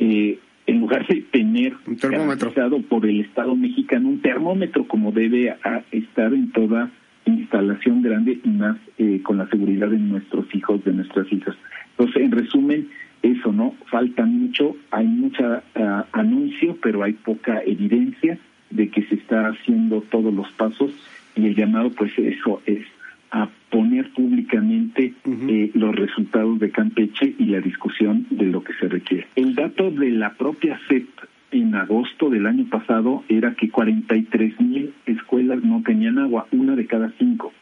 Eh, 0.00 0.38
en 0.66 0.80
lugar 0.80 1.06
de 1.06 1.22
tener 1.30 1.74
un 1.86 1.96
termómetro 1.96 2.52
por 2.88 3.06
el 3.06 3.20
Estado 3.20 3.54
mexicano 3.54 4.08
un 4.08 4.20
termómetro 4.20 4.86
como 4.86 5.12
debe 5.12 5.54
estar 5.92 6.32
en 6.32 6.50
toda 6.50 6.90
instalación 7.24 8.02
grande 8.02 8.38
y 8.42 8.48
más 8.48 8.76
eh, 8.98 9.20
con 9.22 9.38
la 9.38 9.48
seguridad 9.48 9.88
de 9.88 9.98
nuestros 9.98 10.52
hijos, 10.54 10.84
de 10.84 10.92
nuestras 10.92 11.32
hijas. 11.32 11.54
Entonces, 12.02 12.22
en 12.24 12.32
resumen, 12.32 12.88
eso, 13.22 13.52
¿no? 13.52 13.76
Falta 13.86 14.26
mucho, 14.26 14.76
hay 14.90 15.06
mucha 15.06 15.62
ah, 15.76 16.04
anuncio, 16.10 16.76
pero 16.82 17.04
hay 17.04 17.12
poca 17.12 17.62
evidencia 17.64 18.38
de 18.70 18.88
que 18.88 19.02
se 19.04 19.14
está 19.14 19.46
haciendo 19.46 20.00
todos 20.00 20.34
los 20.34 20.50
pasos 20.52 20.90
y 21.36 21.46
el 21.46 21.54
llamado, 21.54 21.90
pues 21.90 22.10
eso 22.18 22.60
es 22.66 22.84
a 23.30 23.48
poner 23.70 24.10
públicamente 24.14 25.14
eh, 25.24 25.70
los 25.74 25.94
resultados 25.94 26.58
de 26.58 26.70
Campeche 26.70 27.36
y 27.38 27.44
la 27.46 27.60
discusión 27.60 28.26
de 28.30 28.46
lo 28.46 28.64
que 28.64 28.74
se 28.74 28.88
requiere. 28.88 29.28
El 29.36 29.54
dato 29.54 29.92
de 29.92 30.10
la 30.10 30.34
propia 30.34 30.80
CEP 30.88 31.08
en 31.52 31.76
agosto 31.76 32.30
del 32.30 32.46
año 32.46 32.66
pasado 32.68 33.22
era 33.28 33.54
que 33.54 33.70
43 33.70 34.60
mil 34.60 34.92
escuelas 35.06 35.62
no 35.62 35.82
tenían 35.86 36.18
agua, 36.18 36.48
una 36.50 36.74
de 36.74 36.84
cada 36.84 37.12
cinco. 37.16 37.52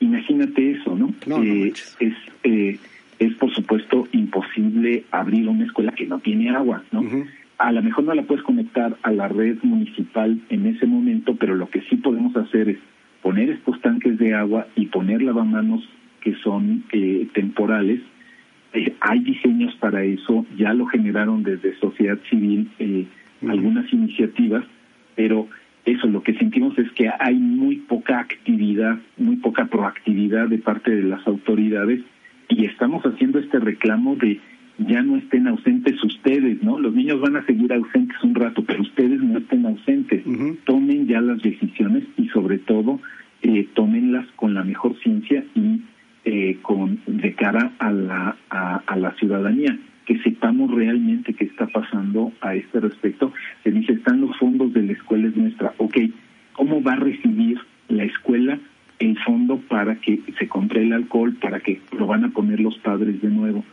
Imagínate 0.00 0.70
eso, 0.70 0.96
¿no? 0.96 1.12
eh, 1.44 1.74
es 2.00 2.14
eh, 2.42 2.78
es 3.20 3.34
por 3.34 3.54
supuesto 3.54 4.08
imposible 4.12 5.04
abrir 5.10 5.46
una 5.46 5.66
escuela 5.66 5.92
que 5.92 6.06
no 6.06 6.18
tiene 6.20 6.48
agua, 6.50 6.82
¿no? 6.90 7.04
A 7.58 7.70
lo 7.70 7.82
mejor 7.82 8.04
no 8.04 8.14
la 8.14 8.22
puedes 8.22 8.42
conectar 8.42 8.96
a 9.02 9.12
la 9.12 9.28
red 9.28 9.58
municipal 9.62 10.40
en 10.48 10.66
ese 10.66 10.86
momento, 10.86 11.36
pero 11.36 11.54
lo 11.54 11.68
que 11.68 11.82
sí 11.82 11.96
podemos 11.96 12.34
hacer 12.34 12.70
es 12.70 12.78
poner 13.22 13.50
estos 13.50 13.78
tanques 13.82 14.18
de 14.18 14.34
agua 14.34 14.66
y 14.74 14.86
poner 14.86 15.20
lavamanos 15.20 15.86
que 16.22 16.34
son 16.36 16.84
eh, 16.92 17.28
temporales. 17.34 18.00
Eh, 18.72 18.94
hay 19.00 19.20
diseños 19.20 19.74
para 19.76 20.02
eso, 20.02 20.46
ya 20.56 20.72
lo 20.72 20.86
generaron 20.86 21.42
desde 21.42 21.78
sociedad 21.78 22.18
civil 22.30 22.70
eh, 22.78 23.04
algunas 23.46 23.92
iniciativas, 23.92 24.64
pero 25.14 25.46
eso 25.84 26.06
lo 26.06 26.22
que 26.22 26.32
sentimos 26.34 26.78
es 26.78 26.90
que 26.92 27.10
hay 27.18 27.34
muy 27.34 27.76
poca 27.76 28.20
actividad, 28.20 28.98
muy 29.18 29.36
poca 29.36 29.66
proactividad 29.66 30.48
de 30.48 30.58
parte 30.58 30.90
de 30.90 31.02
las 31.02 31.26
autoridades 31.26 32.00
y 32.50 32.66
estamos 32.66 33.02
haciendo 33.04 33.38
este 33.38 33.58
reclamo 33.58 34.16
de 34.16 34.40
ya 34.78 35.02
no 35.02 35.16
estén 35.16 35.46
ausentes 35.46 36.02
ustedes, 36.02 36.62
¿no? 36.62 36.78
Los 36.78 36.94
niños 36.94 37.20
van 37.20 37.36
a 37.36 37.44
seguir 37.44 37.72
ausentes 37.72 38.16
un 38.22 38.34
rato, 38.34 38.64
pero 38.64 38.82
ustedes 38.82 39.20
no 39.20 39.38
estén 39.38 39.66
ausentes. 39.66 40.24
Tomen 40.64 41.06
ya 41.06 41.20
las 41.20 41.42
decisiones 41.42 42.04
y 42.16 42.28
sobre 42.28 42.58
todo 42.58 42.98
eh, 43.42 43.68
tómenlas 43.74 44.26
con 44.36 44.54
la 44.54 44.64
mejor 44.64 44.98
ciencia 45.02 45.44
y 45.54 45.82
eh, 46.24 46.58
con 46.62 47.00
de 47.06 47.34
cara 47.34 47.72
a 47.78 47.90
la 47.90 48.36
a, 48.50 48.96
la 48.96 49.12
ciudadanía 49.16 49.78
que 50.06 50.18
sepamos 50.22 50.70
realmente 50.70 51.34
qué 51.34 51.44
está 51.44 51.66
pasando 51.66 52.32
a 52.40 52.54
este 52.54 52.80
respecto. 52.80 53.32
Se 53.62 53.70
dice, 53.70 53.92
están 53.92 54.20
los 54.22 54.36
fondos 54.38 54.72
de 54.72 54.82
la 54.82 54.92
escuela 54.92 55.28
es 55.28 55.36
nuestra. 55.36 55.74
Ok, 55.78 55.96
¿cómo 56.54 56.82
va 56.82 56.94
a 56.94 56.96
recibir 56.96 57.58
la 57.88 58.04
escuela 58.04 58.58
el 59.00 59.18
fondo 59.18 59.58
para 59.58 59.96
que 59.96 60.20
se 60.38 60.46
compre 60.46 60.82
el 60.82 60.92
alcohol, 60.92 61.34
para 61.40 61.60
que 61.60 61.80
lo 61.98 62.06
van 62.06 62.24
a 62.24 62.30
poner 62.30 62.60
los 62.60 62.78
padres 62.78 63.20
de 63.20 63.28
nuevo? 63.28 63.64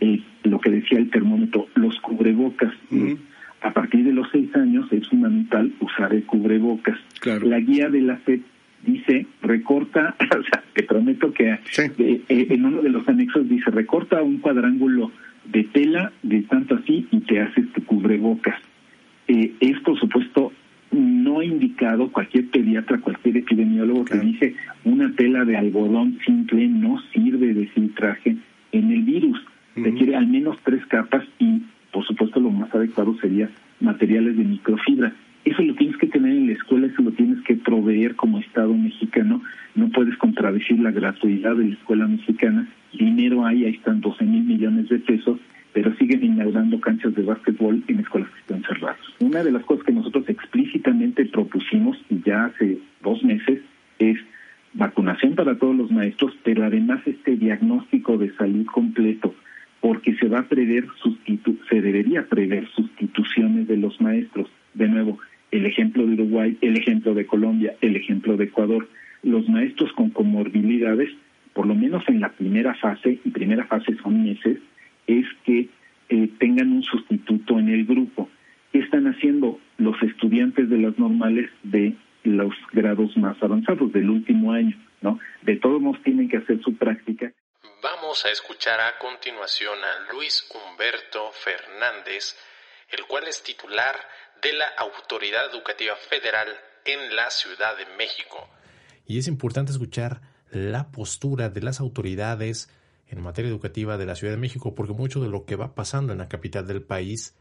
Eh, 0.00 0.20
lo 0.44 0.60
que 0.60 0.70
decía 0.70 0.98
el 0.98 1.10
termómetro, 1.10 1.68
los 1.74 2.00
cubrebocas. 2.00 2.72
A 3.62 3.72
partir 3.72 4.04
de 4.04 4.12
los 4.12 4.28
seis 4.30 4.54
años 4.54 4.86
es 4.92 5.08
fundamental 5.08 5.72
usar 5.80 6.14
el 6.14 6.24
cubrebocas. 6.24 6.98
La 7.24 7.58
guía 7.58 7.88
de 7.88 8.00
la 8.00 8.16
FED 8.18 8.40
dice, 8.84 9.26
recorta, 9.42 10.14
o 10.38 10.42
sea, 10.44 10.62
te 10.72 10.84
prometo 10.84 11.32
que 11.32 11.50
eh, 11.50 11.58
eh, 11.98 12.46
en 12.50 12.64
uno 12.64 12.82
de 12.82 12.90
los 12.90 13.08
anexos 13.08 13.48
dice, 13.48 13.70
recorta 13.70 14.22
un 14.22 14.38
cuadrángulo 14.38 15.10
de 15.44 15.64
tela 15.64 16.12
de 16.22 16.42
tanto 16.42 16.76
así 16.76 17.06
y 17.10 17.20
te 17.20 17.40
haces 17.40 17.72
tu 17.72 17.84
cubrebocas. 17.84 18.60
es, 19.26 19.80
por 19.80 19.98
supuesto, 19.98 20.52
no 21.36 21.42
indicado, 21.42 22.10
cualquier 22.10 22.48
pediatra, 22.48 22.98
cualquier 22.98 23.36
epidemiólogo 23.38 24.04
que 24.06 24.18
dice 24.18 24.54
una 24.84 25.14
tela 25.14 25.44
de 25.44 25.56
algodón 25.56 26.18
simple 26.24 26.66
no 26.66 26.98
sirve 27.12 27.52
de 27.52 27.66
filtraje 27.66 28.36
en 28.72 28.90
el 28.90 29.02
virus 29.02 29.38
requiere 29.76 30.16
al 30.16 30.26
menos 30.26 30.56
tres 30.64 30.84
capas 30.86 31.22
y, 31.38 31.60
por 31.92 32.06
supuesto, 32.06 32.40
lo 32.40 32.50
más 32.50 32.74
adecuado 32.74 33.14
sería 33.20 33.50
materiales 33.80 34.36
de 34.38 34.44
microfibra. 34.44 35.12
Eso 35.44 35.62
lo 35.62 35.74
tienes 35.74 35.98
que 35.98 36.06
tener 36.06 36.32
en 36.32 36.46
la 36.46 36.54
escuela, 36.54 36.86
eso 36.86 37.02
lo 37.02 37.12
tienes 37.12 37.44
que 37.44 37.56
proveer 37.56 38.16
como 38.16 38.38
Estado 38.38 38.72
mexicano. 38.72 39.42
No 39.74 39.90
puedes 39.90 40.16
contradecir 40.16 40.80
la 40.80 40.90
gratuidad 40.90 41.54
de 41.56 41.68
la 41.68 41.74
escuela 41.74 42.06
mexicana. 42.06 42.66
Dinero 42.94 43.44
hay, 43.44 43.66
ahí 43.66 43.74
están 43.74 44.00
12 44.00 44.24
mil 44.24 44.44
millones 44.44 44.88
de 44.88 44.98
pesos, 44.98 45.38
pero 45.76 45.94
siguen 45.96 46.24
inaugurando 46.24 46.80
canchas 46.80 47.14
de 47.14 47.22
básquetbol 47.22 47.84
en 47.86 48.00
escuelas 48.00 48.30
que 48.30 48.40
están 48.40 48.62
cerradas. 48.62 48.96
Una 49.20 49.44
de 49.44 49.52
las 49.52 49.62
cosas 49.62 49.84
que 49.84 49.92
nosotros 49.92 50.26
explícitamente 50.26 51.26
propusimos, 51.26 51.98
ya 52.24 52.46
hace 52.46 52.78
dos 53.02 53.22
meses, 53.22 53.60
es 53.98 54.16
vacunación 54.72 55.34
para 55.34 55.58
todos 55.58 55.76
los 55.76 55.90
maestros, 55.90 56.32
pero 56.44 56.64
además 56.64 57.02
este 57.04 57.36
diagnóstico 57.36 58.16
de 58.16 58.34
salud 58.36 58.64
completo 58.64 59.34
porque 59.82 60.16
se 60.16 60.28
va 60.28 60.38
a 60.38 60.48
prever 60.48 60.86
sustitu 61.02 61.58
se 61.68 61.82
debería 61.82 62.26
prever 62.26 62.66
sustituciones 62.68 63.68
de 63.68 63.76
los 63.76 64.00
maestros. 64.00 64.48
De 64.72 64.88
nuevo, 64.88 65.18
el 65.50 65.66
ejemplo 65.66 66.06
de 66.06 66.14
Uruguay, 66.14 66.56
el 66.62 66.78
ejemplo 66.78 67.12
de 67.12 67.26
Colombia, 67.26 67.74
el 67.82 67.96
ejemplo 67.96 68.38
de 68.38 68.44
Ecuador. 68.44 68.88
Los 69.22 69.46
maestros 69.50 69.92
con 69.92 70.08
comorbilidades, 70.08 71.10
por 71.52 71.66
lo 71.66 71.74
menos 71.74 72.02
en 72.08 72.20
la 72.20 72.30
primera 72.30 72.72
fase, 72.76 73.18
y 73.22 73.30
primera 73.30 73.66
fase 73.66 73.94
son 74.02 74.24
meses, 74.24 74.58
es 75.06 75.26
que 75.44 75.68
eh, 76.08 76.30
tengan 76.38 76.72
un 76.72 76.82
sustituto 76.82 77.58
en 77.58 77.68
el 77.68 77.84
grupo. 77.84 78.28
¿Qué 78.72 78.78
están 78.80 79.06
haciendo 79.06 79.58
los 79.78 80.00
estudiantes 80.02 80.68
de 80.68 80.78
las 80.78 80.98
normales 80.98 81.50
de 81.62 81.96
los 82.24 82.52
grados 82.72 83.16
más 83.16 83.40
avanzados 83.42 83.92
del 83.92 84.10
último 84.10 84.52
año? 84.52 84.76
¿no? 85.00 85.18
De 85.42 85.56
todos 85.56 85.80
modos 85.80 86.02
tienen 86.02 86.28
que 86.28 86.38
hacer 86.38 86.60
su 86.62 86.76
práctica. 86.76 87.32
Vamos 87.82 88.24
a 88.24 88.30
escuchar 88.30 88.80
a 88.80 88.98
continuación 88.98 89.78
a 89.78 90.12
Luis 90.12 90.48
Humberto 90.50 91.30
Fernández, 91.32 92.36
el 92.90 93.04
cual 93.06 93.24
es 93.28 93.42
titular 93.42 93.94
de 94.42 94.52
la 94.52 94.66
Autoridad 94.78 95.50
Educativa 95.52 95.94
Federal 96.08 96.48
en 96.84 97.14
la 97.14 97.30
Ciudad 97.30 97.76
de 97.76 97.86
México. 97.96 98.48
Y 99.06 99.18
es 99.18 99.28
importante 99.28 99.72
escuchar 99.72 100.20
la 100.50 100.90
postura 100.90 101.48
de 101.48 101.62
las 101.62 101.80
autoridades 101.80 102.70
en 103.08 103.22
materia 103.22 103.50
educativa 103.50 103.96
de 103.96 104.06
la 104.06 104.16
Ciudad 104.16 104.32
de 104.32 104.40
México, 104.40 104.74
porque 104.74 104.92
mucho 104.92 105.20
de 105.20 105.28
lo 105.28 105.44
que 105.44 105.56
va 105.56 105.74
pasando 105.74 106.12
en 106.12 106.18
la 106.18 106.28
capital 106.28 106.66
del 106.66 106.82
país 106.82 107.34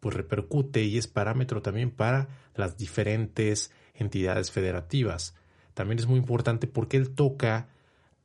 pues 0.00 0.14
repercute 0.14 0.82
y 0.84 0.96
es 0.96 1.08
parámetro 1.08 1.62
también 1.62 1.90
para 1.90 2.28
las 2.54 2.76
diferentes 2.76 3.72
entidades 3.94 4.50
federativas. 4.50 5.34
También 5.74 5.98
es 5.98 6.06
muy 6.06 6.18
importante 6.18 6.66
porque 6.66 6.96
él 6.96 7.14
toca 7.14 7.68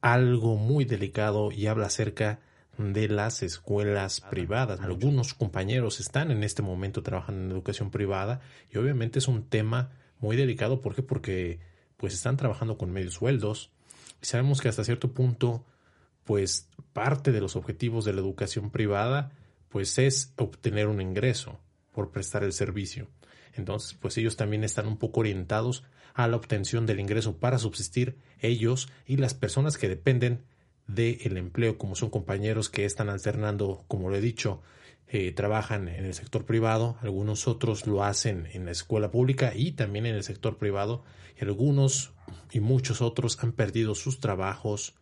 algo 0.01 0.55
muy 0.55 0.85
delicado 0.85 1.51
y 1.51 1.67
habla 1.67 1.87
acerca 1.87 2.39
de 2.77 3.07
las 3.07 3.43
escuelas 3.43 4.21
privadas. 4.21 4.81
Algunos 4.81 5.33
compañeros 5.33 5.99
están 5.99 6.31
en 6.31 6.43
este 6.43 6.61
momento 6.61 7.03
trabajando 7.03 7.45
en 7.45 7.51
educación 7.51 7.91
privada 7.91 8.41
y 8.71 8.77
obviamente 8.77 9.19
es 9.19 9.27
un 9.27 9.47
tema 9.47 9.91
muy 10.19 10.35
delicado. 10.35 10.81
¿Por 10.81 10.95
qué? 10.95 11.03
Porque 11.03 11.59
pues 11.97 12.13
están 12.13 12.37
trabajando 12.37 12.77
con 12.77 12.91
medios 12.91 13.13
sueldos 13.13 13.71
y 14.21 14.25
sabemos 14.25 14.61
que 14.61 14.69
hasta 14.69 14.83
cierto 14.83 15.13
punto 15.13 15.65
pues 16.23 16.69
parte 16.93 17.31
de 17.31 17.41
los 17.41 17.55
objetivos 17.55 18.05
de 18.05 18.13
la 18.13 18.21
educación 18.21 18.69
privada 18.69 19.31
pues 19.69 19.97
es 19.97 20.33
obtener 20.37 20.87
un 20.87 21.01
ingreso 21.01 21.59
por 21.91 22.11
prestar 22.11 22.43
el 22.43 22.53
servicio. 22.53 23.07
Entonces, 23.53 23.95
pues 23.99 24.17
ellos 24.17 24.35
también 24.35 24.63
están 24.63 24.87
un 24.87 24.97
poco 24.97 25.21
orientados 25.21 25.83
a 26.13 26.27
la 26.27 26.35
obtención 26.35 26.85
del 26.85 26.99
ingreso 26.99 27.37
para 27.37 27.57
subsistir 27.57 28.17
ellos 28.39 28.89
y 29.07 29.17
las 29.17 29.33
personas 29.33 29.77
que 29.77 29.89
dependen 29.89 30.43
del 30.87 31.37
empleo, 31.37 31.77
como 31.77 31.95
son 31.95 32.09
compañeros 32.09 32.69
que 32.69 32.85
están 32.85 33.09
alternando, 33.09 33.83
como 33.87 34.09
lo 34.09 34.15
he 34.15 34.21
dicho, 34.21 34.61
eh, 35.07 35.31
trabajan 35.31 35.87
en 35.87 36.05
el 36.05 36.13
sector 36.13 36.45
privado, 36.45 36.97
algunos 37.01 37.47
otros 37.47 37.87
lo 37.87 38.03
hacen 38.03 38.47
en 38.53 38.65
la 38.65 38.71
escuela 38.71 39.11
pública 39.11 39.53
y 39.55 39.71
también 39.71 40.05
en 40.05 40.15
el 40.15 40.23
sector 40.23 40.57
privado, 40.57 41.03
y 41.39 41.43
algunos 41.43 42.13
y 42.51 42.59
muchos 42.59 43.01
otros 43.01 43.43
han 43.43 43.53
perdido 43.53 43.95
sus 43.95 44.19
trabajos 44.19 44.95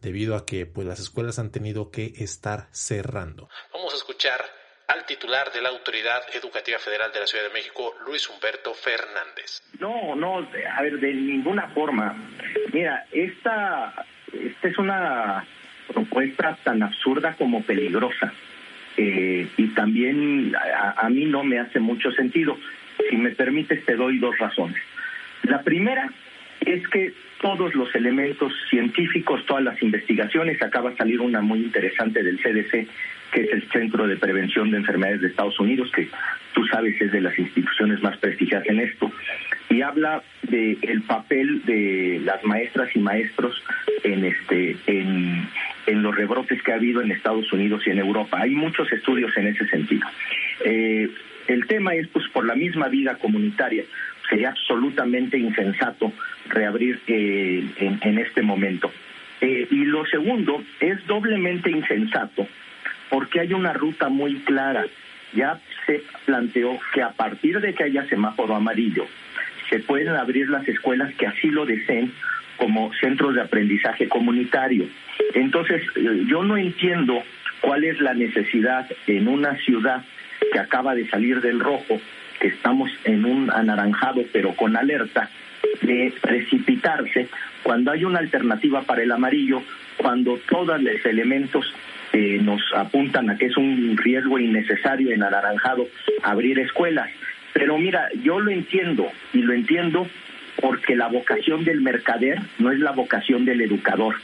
debido 0.00 0.36
a 0.36 0.46
que 0.46 0.66
pues, 0.66 0.86
las 0.86 1.00
escuelas 1.00 1.38
han 1.38 1.50
tenido 1.50 1.90
que 1.90 2.12
estar 2.18 2.68
cerrando. 2.72 3.48
Vamos 3.72 3.92
a 3.92 3.96
escuchar 3.96 4.40
al 4.88 5.06
titular 5.06 5.52
de 5.52 5.60
la 5.60 5.68
Autoridad 5.68 6.22
Educativa 6.34 6.78
Federal 6.78 7.12
de 7.12 7.20
la 7.20 7.26
Ciudad 7.26 7.44
de 7.44 7.52
México, 7.52 7.94
Luis 8.06 8.28
Humberto 8.28 8.74
Fernández. 8.74 9.62
No, 9.78 10.16
no, 10.16 10.38
a 10.38 10.82
ver, 10.82 10.98
de 10.98 11.14
ninguna 11.14 11.68
forma. 11.68 12.16
Mira, 12.72 13.06
esta, 13.12 14.06
esta 14.32 14.68
es 14.68 14.78
una 14.78 15.46
propuesta 15.92 16.58
tan 16.64 16.82
absurda 16.82 17.36
como 17.36 17.62
peligrosa. 17.62 18.32
Eh, 18.96 19.48
y 19.56 19.68
también 19.68 20.54
a, 20.56 21.06
a, 21.06 21.08
mí 21.08 21.24
no 21.24 21.44
me 21.44 21.60
hace 21.60 21.78
mucho 21.78 22.10
sentido. 22.10 22.58
Si 23.08 23.16
me 23.16 23.30
permites, 23.30 23.84
te 23.86 23.94
doy 23.94 24.18
dos 24.18 24.36
razones. 24.38 24.82
La 25.44 25.62
primera 25.62 26.12
es 26.60 26.86
que 26.88 27.12
todos 27.40 27.74
los 27.74 27.94
elementos 27.94 28.52
científicos, 28.68 29.44
todas 29.46 29.64
las 29.64 29.82
investigaciones, 29.82 30.62
acaba 30.62 30.90
de 30.90 30.96
salir 30.96 31.20
una 31.20 31.40
muy 31.40 31.60
interesante 31.60 32.22
del 32.22 32.38
CDC, 32.38 32.86
que 33.32 33.42
es 33.42 33.52
el 33.52 33.68
Centro 33.70 34.06
de 34.06 34.16
Prevención 34.16 34.70
de 34.70 34.78
Enfermedades 34.78 35.22
de 35.22 35.28
Estados 35.28 35.58
Unidos, 35.58 35.90
que 35.94 36.08
tú 36.52 36.66
sabes 36.66 37.00
es 37.00 37.12
de 37.12 37.20
las 37.20 37.38
instituciones 37.38 38.02
más 38.02 38.18
prestigiadas 38.18 38.68
en 38.68 38.80
esto, 38.80 39.10
y 39.70 39.82
habla 39.82 40.22
de 40.42 40.76
el 40.82 41.02
papel 41.02 41.64
de 41.64 42.20
las 42.24 42.44
maestras 42.44 42.94
y 42.94 42.98
maestros 42.98 43.62
en 44.02 44.24
este 44.24 44.76
en, 44.86 45.48
en 45.86 46.02
los 46.02 46.14
rebrotes 46.14 46.62
que 46.62 46.72
ha 46.72 46.76
habido 46.76 47.00
en 47.00 47.12
Estados 47.12 47.50
Unidos 47.52 47.82
y 47.86 47.90
en 47.90 48.00
Europa. 48.00 48.40
Hay 48.40 48.50
muchos 48.50 48.92
estudios 48.92 49.34
en 49.36 49.46
ese 49.46 49.66
sentido. 49.68 50.06
Eh, 50.64 51.08
el 51.46 51.66
tema 51.66 51.94
es, 51.94 52.06
pues, 52.08 52.28
por 52.28 52.46
la 52.46 52.54
misma 52.54 52.88
vida 52.88 53.16
comunitaria, 53.16 53.84
sería 54.30 54.50
absolutamente 54.50 55.36
insensato 55.36 56.12
reabrir 56.48 57.02
eh, 57.06 57.64
en, 58.00 58.18
este 58.18 58.40
momento. 58.40 58.90
Eh, 59.40 59.66
y 59.70 59.84
lo 59.84 60.06
segundo, 60.06 60.62
es 60.78 61.04
doblemente 61.06 61.70
insensato 61.70 62.46
porque 63.10 63.40
hay 63.40 63.52
una 63.52 63.72
ruta 63.72 64.08
muy 64.08 64.36
clara. 64.40 64.86
Ya 65.34 65.60
se 65.86 66.02
planteó 66.24 66.78
que 66.94 67.02
a 67.02 67.10
partir 67.10 67.60
de 67.60 67.74
que 67.74 67.84
haya 67.84 68.06
semáforo 68.06 68.54
amarillo, 68.54 69.06
se 69.68 69.80
pueden 69.80 70.08
abrir 70.08 70.48
las 70.48 70.66
escuelas 70.66 71.12
que 71.14 71.26
así 71.26 71.48
lo 71.48 71.66
deseen 71.66 72.12
como 72.56 72.92
centros 72.94 73.34
de 73.34 73.42
aprendizaje 73.42 74.08
comunitario. 74.08 74.86
Entonces, 75.34 75.82
eh, 75.96 76.24
yo 76.26 76.44
no 76.44 76.56
entiendo 76.56 77.22
cuál 77.60 77.84
es 77.84 78.00
la 78.00 78.14
necesidad 78.14 78.86
en 79.06 79.28
una 79.28 79.56
ciudad 79.58 80.04
que 80.52 80.58
acaba 80.58 80.94
de 80.94 81.08
salir 81.08 81.40
del 81.40 81.60
rojo, 81.60 82.00
que 82.40 82.48
estamos 82.48 82.90
en 83.04 83.24
un 83.24 83.50
anaranjado 83.50 84.22
pero 84.32 84.54
con 84.56 84.76
alerta, 84.76 85.30
de 85.82 86.12
precipitarse 86.20 87.28
cuando 87.62 87.92
hay 87.92 88.04
una 88.04 88.18
alternativa 88.18 88.82
para 88.82 89.02
el 89.02 89.12
amarillo, 89.12 89.62
cuando 89.96 90.38
todos 90.48 90.82
los 90.82 91.04
elementos 91.04 91.72
eh, 92.12 92.40
nos 92.42 92.60
apuntan 92.74 93.30
a 93.30 93.36
que 93.36 93.46
es 93.46 93.56
un 93.56 93.96
riesgo 93.96 94.38
innecesario 94.38 95.12
en 95.12 95.22
anaranjado 95.22 95.86
abrir 96.22 96.58
escuelas. 96.58 97.10
Pero 97.52 97.78
mira, 97.78 98.08
yo 98.22 98.40
lo 98.40 98.50
entiendo 98.50 99.06
y 99.32 99.42
lo 99.42 99.52
entiendo 99.52 100.08
porque 100.60 100.96
la 100.96 101.08
vocación 101.08 101.64
del 101.64 101.80
mercader 101.80 102.40
no 102.58 102.72
es 102.72 102.78
la 102.80 102.92
vocación 102.92 103.44
del 103.44 103.60
educador. 103.60 104.16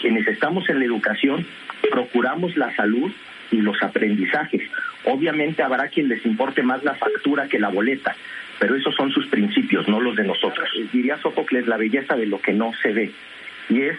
Quienes 0.00 0.26
estamos 0.26 0.68
en 0.68 0.78
la 0.78 0.84
educación 0.84 1.46
procuramos 1.90 2.56
la 2.56 2.74
salud 2.76 3.10
y 3.50 3.56
los 3.56 3.82
aprendizajes. 3.82 4.62
Obviamente 5.04 5.62
habrá 5.62 5.88
quien 5.88 6.08
les 6.08 6.24
importe 6.24 6.62
más 6.62 6.82
la 6.84 6.94
factura 6.94 7.48
que 7.48 7.58
la 7.58 7.68
boleta, 7.68 8.14
pero 8.58 8.76
esos 8.76 8.94
son 8.94 9.10
sus 9.10 9.26
principios, 9.26 9.88
no 9.88 10.00
los 10.00 10.14
de 10.16 10.24
nosotros. 10.24 10.68
Diría 10.92 11.18
Sófocles 11.18 11.66
la 11.66 11.76
belleza 11.76 12.16
de 12.16 12.26
lo 12.26 12.40
que 12.40 12.52
no 12.52 12.72
se 12.82 12.92
ve. 12.92 13.10
Y 13.68 13.80
es 13.82 13.98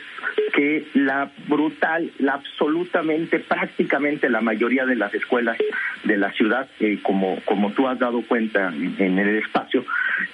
que 0.53 0.85
la 0.93 1.31
brutal, 1.47 2.11
la 2.19 2.33
absolutamente, 2.33 3.39
prácticamente 3.39 4.29
la 4.29 4.41
mayoría 4.41 4.85
de 4.85 4.95
las 4.95 5.13
escuelas 5.13 5.57
de 6.03 6.17
la 6.17 6.31
ciudad, 6.33 6.69
eh, 6.79 6.99
como, 7.01 7.39
como 7.45 7.71
tú 7.71 7.87
has 7.87 7.97
dado 7.97 8.21
cuenta 8.21 8.73
en 8.73 9.19
el 9.19 9.37
espacio, 9.37 9.85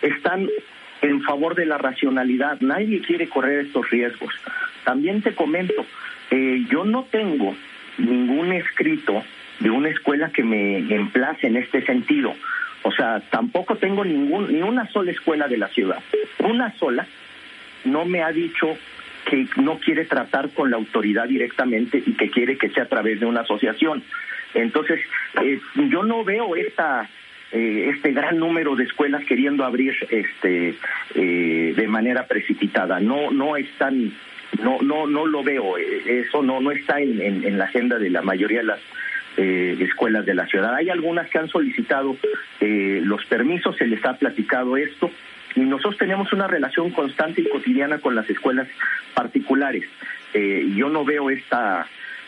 están 0.01 0.47
en 1.01 1.21
favor 1.21 1.55
de 1.55 1.65
la 1.65 1.77
racionalidad. 1.77 2.59
Nadie 2.59 3.01
quiere 3.01 3.29
correr 3.29 3.65
estos 3.65 3.89
riesgos. 3.89 4.33
También 4.83 5.21
te 5.21 5.33
comento, 5.33 5.85
eh, 6.31 6.65
yo 6.69 6.83
no 6.83 7.05
tengo 7.05 7.55
ningún 7.97 8.51
escrito 8.53 9.23
de 9.59 9.69
una 9.69 9.89
escuela 9.89 10.29
que 10.29 10.43
me 10.43 10.77
emplace 10.77 11.47
en 11.47 11.57
este 11.57 11.85
sentido. 11.85 12.33
O 12.83 12.91
sea, 12.91 13.21
tampoco 13.29 13.75
tengo 13.75 14.05
ningún, 14.05 14.53
ni 14.53 14.61
una 14.61 14.87
sola 14.87 15.11
escuela 15.11 15.47
de 15.47 15.57
la 15.57 15.67
ciudad. 15.67 16.01
Una 16.39 16.71
sola 16.77 17.05
no 17.85 18.05
me 18.05 18.23
ha 18.23 18.31
dicho 18.31 18.77
que 19.25 19.47
no 19.57 19.79
quiere 19.79 20.05
tratar 20.05 20.49
con 20.49 20.71
la 20.71 20.77
autoridad 20.77 21.27
directamente 21.27 22.01
y 22.05 22.13
que 22.13 22.29
quiere 22.29 22.57
que 22.57 22.69
sea 22.69 22.83
a 22.83 22.87
través 22.87 23.19
de 23.19 23.25
una 23.25 23.41
asociación. 23.41 24.03
Entonces, 24.53 24.99
eh, 25.43 25.59
yo 25.89 26.03
no 26.03 26.23
veo 26.23 26.55
esta 26.55 27.07
eh, 27.51 27.91
este 27.93 28.11
gran 28.11 28.37
número 28.37 28.75
de 28.75 28.83
escuelas 28.83 29.23
queriendo 29.25 29.65
abrir 29.65 29.93
este 30.09 30.75
eh, 31.15 31.73
de 31.75 31.87
manera 31.87 32.25
precipitada. 32.27 32.99
No 32.99 33.31
no 33.31 33.57
están 33.57 34.13
no 34.63 34.79
no 34.81 35.05
no 35.05 35.25
lo 35.27 35.43
veo. 35.43 35.77
Eso 35.77 36.41
no 36.41 36.59
no 36.61 36.71
está 36.71 36.99
en, 36.99 37.21
en, 37.21 37.57
la 37.57 37.65
agenda 37.65 37.99
de 37.99 38.09
la 38.09 38.21
mayoría 38.21 38.59
de 38.59 38.65
las 38.65 38.79
escuelas 39.39 40.25
de 40.25 40.33
la 40.33 40.45
ciudad. 40.47 40.75
Hay 40.75 40.89
algunas 40.89 41.29
que 41.29 41.37
han 41.37 41.47
solicitado 41.47 42.15
los 42.59 43.25
permisos, 43.25 43.77
se 43.77 43.87
les 43.87 44.03
ha 44.05 44.13
platicado 44.13 44.75
esto, 44.75 45.09
y 45.55 45.61
nosotros 45.61 45.97
tenemos 45.97 46.31
una 46.33 46.47
relación 46.47 46.91
constante 46.91 47.41
y 47.41 47.49
cotidiana 47.49 47.99
con 47.99 48.15
las 48.15 48.29
escuelas 48.29 48.67
particulares. 49.13 49.83
Eh, 50.33 50.71
yo 50.75 50.89
no 50.89 51.03
veo 51.03 51.29
esta 51.29 51.87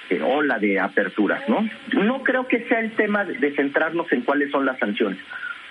eh, 0.10 0.22
ola 0.22 0.58
de 0.58 0.80
aperturas, 0.80 1.48
¿no? 1.48 1.68
No 1.94 2.24
creo 2.24 2.48
que 2.48 2.66
sea 2.68 2.80
el 2.80 2.92
tema 2.92 3.24
de 3.24 3.52
centrarnos 3.52 4.12
en 4.12 4.22
cuáles 4.22 4.52
son 4.52 4.66
las 4.66 4.80
sanciones, 4.80 5.20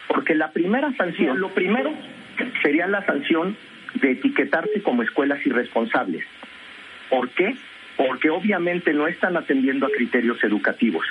porque 0.08 0.34
la 0.34 0.52
primera 0.52 0.92
sanción, 0.96 1.40
lo 1.40 1.48
primero 1.50 1.92
sería 2.62 2.86
la 2.86 3.04
sanción 3.04 3.56
de 3.94 4.12
etiquetarse 4.12 4.82
como 4.82 5.02
escuelas 5.02 5.44
irresponsables. 5.44 6.24
¿Por 7.08 7.28
qué? 7.30 7.56
Porque 8.00 8.30
obviamente 8.30 8.94
no 8.94 9.06
están 9.06 9.36
atendiendo 9.36 9.84
a 9.84 9.90
criterios 9.90 10.42
educativos. 10.42 11.04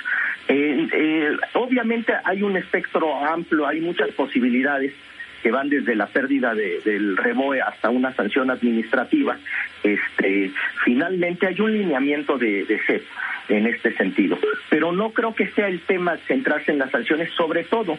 Eh, 0.48 1.36
obviamente 1.54 2.12
hay 2.24 2.42
un 2.42 2.56
espectro 2.56 3.24
amplio, 3.24 3.64
hay 3.64 3.80
muchas 3.80 4.10
posibilidades 4.10 4.92
que 5.40 5.52
van 5.52 5.68
desde 5.68 5.94
la 5.94 6.06
pérdida 6.08 6.52
del 6.52 7.16
reboe 7.16 7.60
hasta 7.60 7.90
una 7.90 8.12
sanción 8.12 8.50
administrativa, 8.50 9.38
este, 9.84 10.50
finalmente 10.84 11.46
hay 11.46 11.60
un 11.60 11.72
lineamiento 11.72 12.36
de, 12.36 12.64
de 12.64 12.78
CEP 12.80 13.04
en 13.48 13.68
este 13.68 13.94
sentido. 13.96 14.36
Pero 14.68 14.90
no 14.90 15.12
creo 15.12 15.32
que 15.32 15.46
sea 15.52 15.68
el 15.68 15.80
tema 15.82 16.16
centrarse 16.26 16.72
en 16.72 16.78
las 16.78 16.90
sanciones, 16.90 17.30
sobre 17.34 17.62
todo 17.62 17.98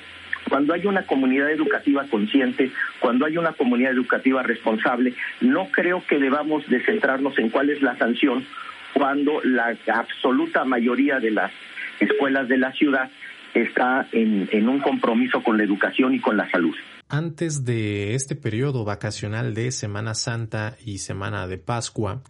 cuando 0.49 0.73
hay 0.73 0.85
una 0.85 1.03
comunidad 1.03 1.49
educativa 1.49 2.03
consciente, 2.09 2.71
cuando 2.99 3.25
hay 3.25 3.37
una 3.37 3.53
comunidad 3.53 3.93
educativa 3.93 4.43
responsable, 4.43 5.13
no 5.39 5.69
creo 5.71 6.03
que 6.05 6.19
debamos 6.19 6.67
de 6.67 6.81
centrarnos 6.81 7.39
en 7.39 7.49
cuál 7.49 7.69
es 7.69 7.81
la 7.81 7.95
sanción 7.95 8.45
cuando 8.93 9.41
la 9.43 9.77
absoluta 9.93 10.63
mayoría 10.65 11.19
de 11.19 11.31
las 11.31 11.51
escuelas 11.99 12.47
de 12.47 12.57
la 12.57 12.71
ciudad 12.73 13.09
está 13.53 14.07
en 14.11 14.69
un 14.69 14.79
compromiso 14.79 15.43
con 15.43 15.57
la 15.57 15.63
educación 15.63 16.13
y 16.13 16.19
con 16.21 16.37
la 16.37 16.49
salud. 16.49 16.73
Antes 17.13 17.65
de 17.65 18.15
este 18.15 18.37
periodo 18.37 18.85
vacacional 18.85 19.53
de 19.53 19.71
Semana 19.71 20.13
Santa 20.13 20.77
y 20.85 20.99
Semana 20.99 21.45
de 21.45 21.57
Pascua, 21.57 22.23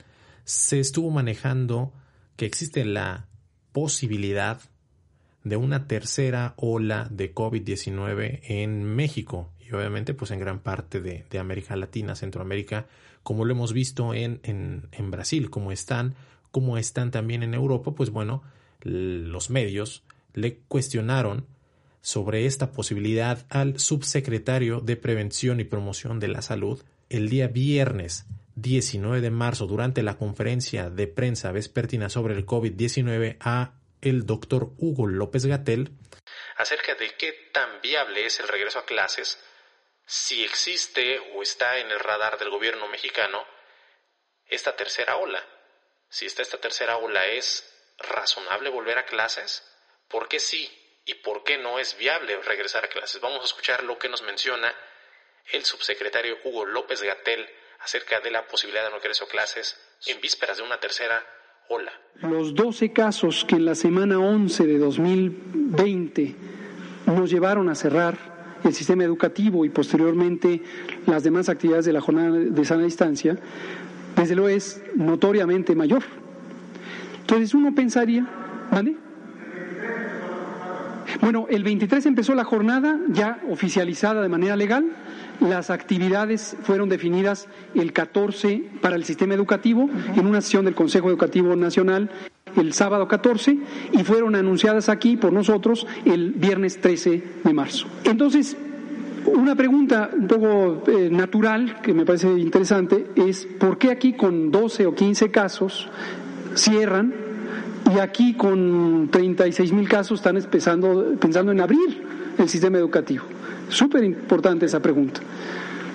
se 0.44 0.80
estuvo 0.80 1.12
manejando 1.12 1.94
que 2.36 2.48
existe 2.48 2.84
la 2.84 3.28
posibilidad 3.74 4.60
de 5.44 5.56
una 5.56 5.86
tercera 5.86 6.56
ola 6.58 7.08
de 7.12 7.32
COVID-19 7.32 8.40
en 8.44 8.84
México 8.84 9.52
y 9.60 9.72
obviamente 9.72 10.16
pues 10.16 10.32
en 10.32 10.40
gran 10.40 10.60
parte 10.60 11.00
de, 11.00 11.26
América 11.38 11.76
Latina, 11.76 12.16
Centroamérica, 12.16 12.88
como 13.22 13.46
lo 13.46 13.54
hemos 13.54 13.74
visto 13.74 14.16
en, 14.16 14.40
en, 14.42 14.88
en 14.94 15.12
Brasil, 15.12 15.52
como 15.52 15.72
están, 15.72 16.16
como 16.52 16.78
están 16.78 17.12
también 17.12 17.44
en 17.44 17.54
Europa, 17.54 17.94
pues 17.96 18.10
bueno, 18.10 18.44
los 18.82 19.50
medios 19.50 20.04
le 20.34 20.60
cuestionaron 20.68 21.48
sobre 22.02 22.46
esta 22.46 22.72
posibilidad 22.72 23.46
al 23.50 23.80
subsecretario 23.80 24.80
de 24.80 24.98
Prevención 24.98 25.60
y 25.60 25.66
Promoción 25.66 26.20
de 26.20 26.28
la 26.28 26.42
Salud 26.42 26.84
el 27.10 27.30
día 27.30 27.48
viernes 27.48 28.26
19 28.56 29.22
de 29.22 29.32
marzo 29.32 29.68
durante 29.68 30.04
la 30.04 30.18
conferencia 30.18 30.90
de 30.90 31.08
prensa 31.08 31.52
vespertina 31.52 32.10
sobre 32.10 32.36
el 32.36 32.46
COVID-19 32.46 33.38
a 33.40 33.74
el 34.02 34.26
doctor 34.26 34.72
Hugo 34.78 35.08
López 35.08 35.46
Gatel 35.46 35.92
acerca 36.58 36.96
de 36.96 37.16
qué 37.16 37.50
tan 37.52 37.82
viable 37.82 38.26
es 38.26 38.40
el 38.40 38.48
regreso 38.48 38.80
a 38.80 38.86
clases, 38.86 39.40
si 40.06 40.44
existe 40.44 41.20
o 41.36 41.42
está 41.42 41.80
en 41.80 41.90
el 41.90 42.00
radar 42.00 42.38
del 42.38 42.50
gobierno 42.50 42.88
mexicano 42.88 43.46
esta 44.48 44.76
tercera 44.76 45.18
ola. 45.18 45.44
Si 46.12 46.26
está 46.26 46.42
esta 46.42 46.58
tercera 46.58 46.98
ola, 46.98 47.26
¿es 47.26 47.64
razonable 47.98 48.70
volver 48.70 48.98
a 48.98 49.06
clases? 49.06 49.64
¿Por 50.10 50.28
qué 50.28 50.40
sí 50.42 50.70
y 51.06 51.16
por 51.16 51.44
qué 51.44 51.58
no 51.58 51.80
es 51.80 51.98
viable 51.98 52.36
regresar 52.42 52.84
a 52.84 52.90
clases? 52.90 53.22
Vamos 53.22 53.40
a 53.42 53.46
escuchar 53.46 53.84
lo 53.86 53.98
que 53.98 54.10
nos 54.10 54.22
menciona 54.22 54.76
el 55.54 55.64
subsecretario 55.64 56.38
Hugo 56.44 56.66
López 56.66 57.02
Gatel 57.02 57.48
acerca 57.80 58.20
de 58.20 58.30
la 58.30 58.46
posibilidad 58.46 58.84
de 58.84 58.92
no 58.92 58.98
regreso 58.98 59.24
a 59.24 59.30
clases 59.30 59.80
en 60.06 60.20
vísperas 60.20 60.58
de 60.58 60.64
una 60.64 60.82
tercera 60.82 61.26
ola. 61.70 61.94
Los 62.16 62.54
12 62.56 62.92
casos 62.92 63.46
que 63.46 63.56
en 63.56 63.66
la 63.66 63.76
semana 63.76 64.20
11 64.20 64.68
de 64.68 64.78
2020 64.78 66.36
nos 67.06 67.32
llevaron 67.32 67.70
a 67.70 67.76
cerrar 67.76 68.60
el 68.66 68.74
sistema 68.74 69.06
educativo 69.06 69.64
y 69.64 69.70
posteriormente 69.70 70.62
las 71.08 71.24
demás 71.24 71.48
actividades 71.48 71.86
de 71.86 71.94
la 71.94 72.02
jornada 72.02 72.38
de 72.38 72.66
sana 72.66 72.84
distancia, 72.84 73.38
desde 74.16 74.36
luego 74.36 74.50
es 74.50 74.82
notoriamente 74.96 75.76
mayor. 75.76 76.04
Entonces 77.22 77.54
uno 77.54 77.74
pensaría, 77.74 78.28
¿vale? 78.72 78.96
Bueno, 81.22 81.46
el 81.50 81.64
23 81.64 82.06
empezó 82.06 82.34
la 82.36 82.44
jornada 82.44 83.00
ya 83.10 83.40
oficializada 83.50 84.22
de 84.22 84.30
manera 84.30 84.56
legal. 84.56 84.86
Las 85.40 85.70
actividades 85.70 86.56
fueron 86.64 86.90
definidas 86.90 87.48
el 87.76 87.94
14 87.94 88.64
para 88.82 88.96
el 88.96 89.04
sistema 89.04 89.34
educativo 89.34 89.90
en 90.16 90.26
una 90.26 90.42
sesión 90.42 90.66
del 90.66 90.76
Consejo 90.76 91.10
Educativo 91.10 91.56
Nacional 91.56 92.10
el 92.56 92.74
sábado 92.74 93.08
14 93.08 93.58
y 93.94 94.04
fueron 94.04 94.36
anunciadas 94.36 94.90
aquí 94.90 95.18
por 95.18 95.32
nosotros 95.32 95.88
el 96.06 96.32
viernes 96.32 96.82
13 96.82 97.24
de 97.44 97.54
marzo. 97.54 97.88
Entonces, 98.04 98.58
una 99.26 99.56
pregunta 99.56 100.10
un 100.14 100.28
poco 100.28 100.84
eh, 100.88 101.10
natural 101.10 101.82
que 101.82 101.94
me 101.94 102.06
parece 102.06 102.28
interesante 102.30 103.08
es 103.16 103.46
¿por 103.46 103.78
qué 103.78 103.92
aquí 103.92 104.14
con 104.14 104.52
12 104.52 104.86
o 104.88 104.96
15 104.96 105.32
casos 105.32 105.90
cierran 106.56 107.14
y 107.94 108.00
aquí 108.00 108.34
con 108.34 109.10
36 109.12 109.74
mil 109.74 109.88
casos 109.88 110.20
están 110.20 110.38
empezando, 110.38 111.16
pensando 111.20 111.52
en 111.52 111.62
abrir 111.62 112.04
el 112.38 112.50
sistema 112.50 112.78
educativo? 112.78 113.26
Súper 113.70 114.04
importante 114.04 114.66
esa 114.66 114.82
pregunta. 114.82 115.22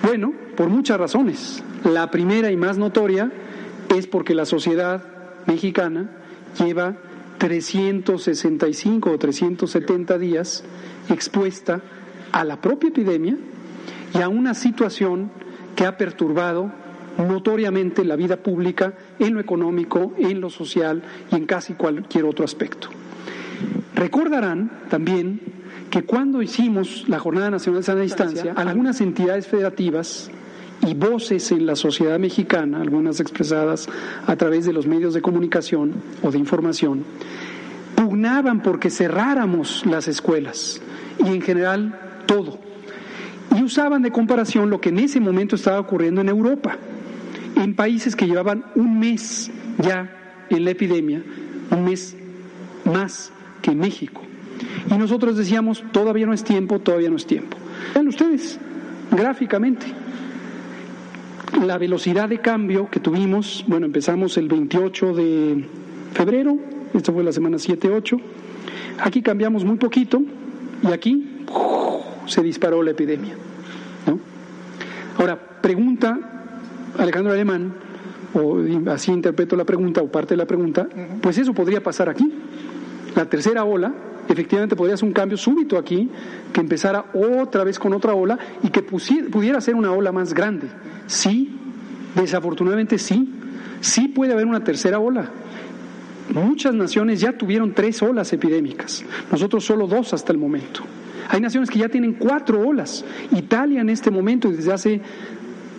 Bueno, 0.03 0.33
por 0.55 0.69
muchas 0.69 0.99
razones. 0.99 1.63
La 1.83 2.09
primera 2.11 2.51
y 2.51 2.57
más 2.57 2.77
notoria 2.77 3.31
es 3.95 4.07
porque 4.07 4.35
la 4.35 4.45
sociedad 4.45 5.03
mexicana 5.45 6.09
lleva 6.59 6.95
365 7.37 9.11
o 9.11 9.17
370 9.17 10.17
días 10.17 10.63
expuesta 11.09 11.81
a 12.31 12.43
la 12.43 12.61
propia 12.61 12.89
epidemia 12.89 13.37
y 14.13 14.21
a 14.21 14.29
una 14.29 14.53
situación 14.53 15.31
que 15.75 15.85
ha 15.85 15.97
perturbado 15.97 16.71
notoriamente 17.17 18.05
la 18.05 18.15
vida 18.15 18.37
pública 18.37 18.93
en 19.19 19.33
lo 19.33 19.39
económico, 19.39 20.13
en 20.17 20.41
lo 20.41 20.49
social 20.49 21.03
y 21.31 21.35
en 21.35 21.45
casi 21.45 21.73
cualquier 21.73 22.25
otro 22.25 22.45
aspecto. 22.45 22.89
Recordarán 23.95 24.71
también 24.89 25.41
que 25.89 26.03
cuando 26.03 26.41
hicimos 26.41 27.05
la 27.07 27.19
Jornada 27.19 27.49
Nacional 27.49 27.81
de 27.81 27.85
Sana 27.85 28.01
Distancia, 28.01 28.53
algunas 28.55 29.01
entidades 29.01 29.47
federativas 29.47 30.29
y 30.85 30.93
voces 30.93 31.51
en 31.51 31.65
la 31.65 31.75
sociedad 31.75 32.19
mexicana, 32.19 32.81
algunas 32.81 33.19
expresadas 33.19 33.87
a 34.27 34.35
través 34.35 34.65
de 34.65 34.73
los 34.73 34.85
medios 34.85 35.13
de 35.13 35.21
comunicación 35.21 35.93
o 36.21 36.31
de 36.31 36.37
información, 36.37 37.03
pugnaban 37.95 38.61
porque 38.61 38.91
cerráramos 38.91 39.85
las 39.85 40.07
escuelas 40.07 40.81
y 41.17 41.27
en 41.27 41.41
general 41.41 42.06
todo. 42.27 42.59
Y 43.57 43.63
usaban 43.63 44.03
de 44.03 44.11
comparación 44.11 44.69
lo 44.69 44.79
que 44.79 44.89
en 44.89 44.99
ese 44.99 45.19
momento 45.19 45.55
estaba 45.55 45.79
ocurriendo 45.79 46.21
en 46.21 46.29
Europa, 46.29 46.77
en 47.55 47.75
países 47.75 48.15
que 48.15 48.27
llevaban 48.27 48.65
un 48.75 48.99
mes 48.99 49.49
ya 49.79 50.45
en 50.49 50.65
la 50.65 50.71
epidemia, 50.71 51.23
un 51.71 51.85
mes 51.85 52.15
más 52.85 53.31
que 53.61 53.71
México. 53.71 54.21
Y 54.89 54.97
nosotros 54.97 55.37
decíamos, 55.37 55.83
todavía 55.91 56.25
no 56.25 56.33
es 56.33 56.43
tiempo, 56.43 56.79
todavía 56.79 57.09
no 57.09 57.15
es 57.15 57.25
tiempo. 57.25 57.57
Vean 57.93 58.07
ustedes, 58.07 58.59
gráficamente, 59.11 59.87
la 61.65 61.77
velocidad 61.77 62.29
de 62.29 62.39
cambio 62.39 62.89
que 62.89 62.99
tuvimos, 62.99 63.65
bueno, 63.67 63.85
empezamos 63.85 64.37
el 64.37 64.47
28 64.47 65.13
de 65.13 65.65
febrero, 66.13 66.57
esto 66.93 67.13
fue 67.13 67.23
la 67.23 67.31
semana 67.31 67.57
7-8, 67.57 68.19
aquí 68.99 69.21
cambiamos 69.21 69.63
muy 69.63 69.77
poquito 69.77 70.21
y 70.83 70.91
aquí 70.91 71.37
se 72.27 72.41
disparó 72.43 72.83
la 72.83 72.91
epidemia. 72.91 73.35
Ahora, 75.17 75.39
pregunta 75.61 76.19
Alejandro 76.97 77.33
Alemán, 77.33 77.73
o 78.33 78.59
así 78.91 79.11
interpreto 79.11 79.55
la 79.55 79.65
pregunta 79.65 80.01
o 80.01 80.11
parte 80.11 80.33
de 80.33 80.37
la 80.37 80.45
pregunta, 80.45 80.87
pues 81.21 81.37
eso 81.37 81.53
podría 81.53 81.81
pasar 81.81 82.09
aquí. 82.09 82.31
La 83.15 83.25
tercera 83.25 83.63
ola, 83.63 83.93
efectivamente 84.29 84.75
podría 84.75 84.97
ser 84.97 85.07
un 85.07 85.13
cambio 85.13 85.37
súbito 85.37 85.77
aquí, 85.77 86.09
que 86.53 86.61
empezara 86.61 87.05
otra 87.13 87.63
vez 87.63 87.79
con 87.79 87.93
otra 87.93 88.13
ola 88.13 88.37
y 88.61 88.69
que 88.69 88.83
pudiera 88.83 89.59
ser 89.61 89.75
una 89.75 89.91
ola 89.91 90.11
más 90.11 90.33
grande. 90.33 90.67
Sí, 91.07 91.51
desafortunadamente 92.15 92.97
sí, 92.97 93.33
sí 93.81 94.07
puede 94.09 94.33
haber 94.33 94.45
una 94.45 94.63
tercera 94.63 94.99
ola. 94.99 95.29
Muchas 96.33 96.73
naciones 96.73 97.21
ya 97.21 97.37
tuvieron 97.37 97.73
tres 97.73 98.01
olas 98.03 98.31
epidémicas, 98.33 99.03
nosotros 99.31 99.63
solo 99.63 99.87
dos 99.87 100.13
hasta 100.13 100.31
el 100.33 100.37
momento. 100.37 100.81
Hay 101.29 101.41
naciones 101.41 101.69
que 101.69 101.79
ya 101.79 101.89
tienen 101.89 102.13
cuatro 102.13 102.61
olas. 102.61 103.03
Italia 103.31 103.81
en 103.81 103.89
este 103.89 104.11
momento, 104.11 104.49
desde 104.49 104.73
hace 104.73 105.01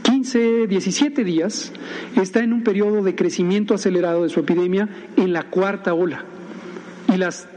15, 0.02 0.66
17 0.66 1.24
días, 1.24 1.72
está 2.16 2.40
en 2.40 2.52
un 2.52 2.62
periodo 2.62 3.02
de 3.02 3.14
crecimiento 3.14 3.74
acelerado 3.74 4.22
de 4.22 4.28
su 4.28 4.40
epidemia 4.40 4.88
en 5.16 5.32
la 5.32 5.44
cuarta 5.44 5.94
ola. 5.94 6.24
Y 7.12 7.16
las 7.16 7.48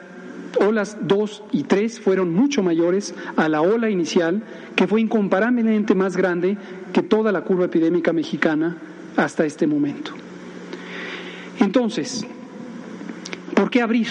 olas 0.59 0.97
2 1.01 1.43
y 1.51 1.63
3 1.63 1.99
fueron 1.99 2.33
mucho 2.33 2.63
mayores 2.63 3.13
a 3.35 3.49
la 3.49 3.61
ola 3.61 3.89
inicial, 3.89 4.43
que 4.75 4.87
fue 4.87 5.01
incomparablemente 5.01 5.95
más 5.95 6.15
grande 6.15 6.57
que 6.93 7.01
toda 7.01 7.31
la 7.31 7.41
curva 7.41 7.65
epidémica 7.65 8.13
mexicana 8.13 8.77
hasta 9.17 9.45
este 9.45 9.67
momento. 9.67 10.11
Entonces, 11.59 12.25
¿por 13.55 13.69
qué 13.69 13.81
abrir? 13.81 14.07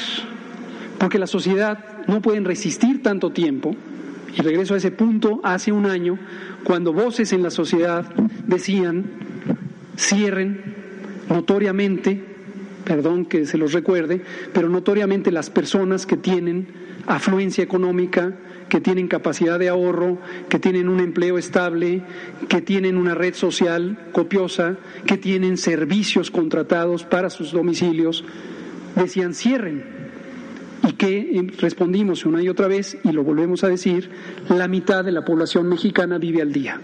Porque 0.98 1.18
la 1.18 1.26
sociedad 1.26 1.89
no 2.06 2.20
pueden 2.22 2.44
resistir 2.44 3.02
tanto 3.02 3.30
tiempo. 3.30 3.74
Y 4.36 4.42
regreso 4.42 4.74
a 4.74 4.76
ese 4.76 4.92
punto 4.92 5.40
hace 5.42 5.72
un 5.72 5.86
año, 5.86 6.18
cuando 6.62 6.92
voces 6.92 7.32
en 7.32 7.42
la 7.42 7.50
sociedad 7.50 8.04
decían, 8.46 9.04
cierren 9.96 10.74
notoriamente, 11.28 12.22
perdón 12.84 13.24
que 13.24 13.46
se 13.46 13.58
los 13.58 13.72
recuerde, 13.72 14.22
pero 14.52 14.68
notoriamente 14.68 15.32
las 15.32 15.50
personas 15.50 16.06
que 16.06 16.16
tienen 16.16 16.68
afluencia 17.06 17.64
económica, 17.64 18.34
que 18.68 18.80
tienen 18.80 19.08
capacidad 19.08 19.58
de 19.58 19.68
ahorro, 19.68 20.18
que 20.48 20.58
tienen 20.58 20.88
un 20.88 21.00
empleo 21.00 21.38
estable, 21.38 22.02
que 22.48 22.62
tienen 22.62 22.96
una 22.96 23.14
red 23.14 23.34
social 23.34 23.98
copiosa, 24.12 24.76
que 25.06 25.16
tienen 25.16 25.56
servicios 25.56 26.30
contratados 26.30 27.04
para 27.04 27.30
sus 27.30 27.52
domicilios, 27.52 28.24
decían 28.96 29.34
cierren, 29.34 30.09
y 30.88 30.92
que 30.94 31.52
respondimos 31.58 32.24
una 32.24 32.42
y 32.42 32.48
otra 32.48 32.68
vez, 32.68 32.96
y 33.04 33.12
lo 33.12 33.22
volvemos 33.22 33.64
a 33.64 33.68
decir, 33.68 34.10
la 34.48 34.68
mitad 34.68 35.04
de 35.04 35.12
la 35.12 35.24
población 35.24 35.68
mexicana 35.68 36.18
vive 36.18 36.42
al 36.42 36.52
día. 36.52 36.80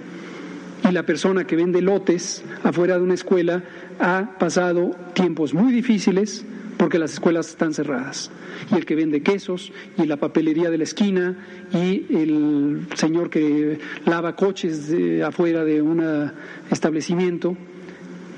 Y 0.88 0.92
la 0.92 1.04
persona 1.04 1.46
que 1.46 1.56
vende 1.56 1.80
lotes 1.80 2.44
afuera 2.62 2.96
de 2.96 3.02
una 3.02 3.14
escuela 3.14 3.62
ha 3.98 4.38
pasado 4.38 4.90
tiempos 5.14 5.54
muy 5.54 5.72
difíciles 5.72 6.44
porque 6.76 6.98
las 6.98 7.14
escuelas 7.14 7.48
están 7.48 7.72
cerradas. 7.72 8.30
Y 8.70 8.74
el 8.74 8.84
que 8.84 8.94
vende 8.94 9.22
quesos, 9.22 9.72
y 9.96 10.04
la 10.06 10.16
papelería 10.16 10.70
de 10.70 10.78
la 10.78 10.84
esquina, 10.84 11.36
y 11.72 12.06
el 12.14 12.86
señor 12.94 13.30
que 13.30 13.78
lava 14.04 14.36
coches 14.36 14.94
afuera 15.24 15.64
de 15.64 15.80
un 15.80 16.30
establecimiento, 16.70 17.56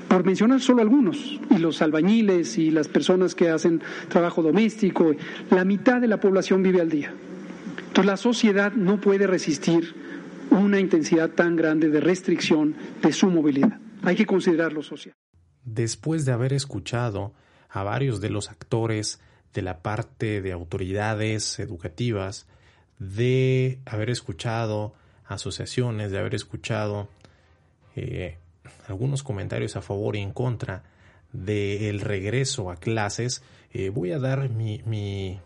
por 0.09 0.25
mencionar 0.25 0.59
solo 0.59 0.81
algunos, 0.81 1.39
y 1.49 1.57
los 1.59 1.81
albañiles 1.81 2.57
y 2.57 2.71
las 2.71 2.87
personas 2.87 3.35
que 3.35 3.49
hacen 3.49 3.81
trabajo 4.09 4.41
doméstico, 4.41 5.15
la 5.51 5.63
mitad 5.63 6.01
de 6.01 6.07
la 6.07 6.19
población 6.19 6.63
vive 6.63 6.81
al 6.81 6.89
día. 6.89 7.13
Entonces 7.77 8.05
la 8.05 8.17
sociedad 8.17 8.73
no 8.73 8.99
puede 8.99 9.27
resistir 9.27 9.95
una 10.49 10.79
intensidad 10.79 11.29
tan 11.29 11.55
grande 11.55 11.89
de 11.89 11.99
restricción 12.01 12.75
de 13.01 13.13
su 13.13 13.27
movilidad. 13.27 13.79
Hay 14.01 14.15
que 14.15 14.25
considerarlo 14.25 14.81
social. 14.81 15.13
Después 15.63 16.25
de 16.25 16.31
haber 16.31 16.53
escuchado 16.53 17.33
a 17.69 17.83
varios 17.83 18.19
de 18.19 18.31
los 18.31 18.49
actores 18.49 19.21
de 19.53 19.61
la 19.61 19.83
parte 19.83 20.41
de 20.41 20.51
autoridades 20.51 21.59
educativas, 21.59 22.47
de 22.97 23.79
haber 23.85 24.09
escuchado 24.09 24.95
asociaciones, 25.25 26.11
de 26.11 26.17
haber 26.17 26.33
escuchado 26.33 27.09
eh, 27.95 28.37
algunos 28.87 29.23
comentarios 29.23 29.75
a 29.75 29.81
favor 29.81 30.15
y 30.15 30.19
en 30.19 30.31
contra 30.31 30.83
del 31.31 31.99
regreso 31.99 32.71
a 32.71 32.77
clases, 32.77 33.43
eh, 33.71 33.89
voy 33.89 34.11
a 34.11 34.19
dar 34.19 34.49
mi, 34.49 34.81
mi, 34.85 35.39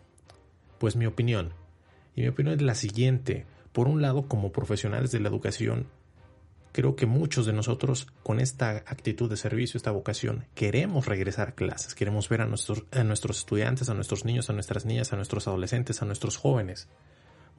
pues 0.79 0.95
mi 0.95 1.05
opinión. 1.05 1.53
Y 2.15 2.21
mi 2.21 2.27
opinión 2.27 2.55
es 2.55 2.61
la 2.61 2.75
siguiente. 2.75 3.45
Por 3.71 3.87
un 3.87 4.01
lado, 4.01 4.27
como 4.27 4.51
profesionales 4.51 5.11
de 5.11 5.19
la 5.19 5.29
educación, 5.29 5.87
creo 6.73 6.95
que 6.95 7.05
muchos 7.05 7.45
de 7.45 7.53
nosotros 7.53 8.07
con 8.23 8.39
esta 8.39 8.71
actitud 8.71 9.29
de 9.29 9.37
servicio, 9.37 9.77
esta 9.77 9.91
vocación, 9.91 10.45
queremos 10.55 11.05
regresar 11.05 11.49
a 11.49 11.55
clases, 11.55 11.95
queremos 11.95 12.27
ver 12.29 12.41
a 12.41 12.45
nuestros, 12.45 12.83
a 12.91 13.03
nuestros 13.03 13.39
estudiantes, 13.39 13.89
a 13.89 13.93
nuestros 13.93 14.25
niños, 14.25 14.49
a 14.49 14.53
nuestras 14.53 14.85
niñas, 14.85 15.13
a 15.13 15.15
nuestros 15.15 15.47
adolescentes, 15.47 16.01
a 16.01 16.05
nuestros 16.05 16.37
jóvenes. 16.37 16.87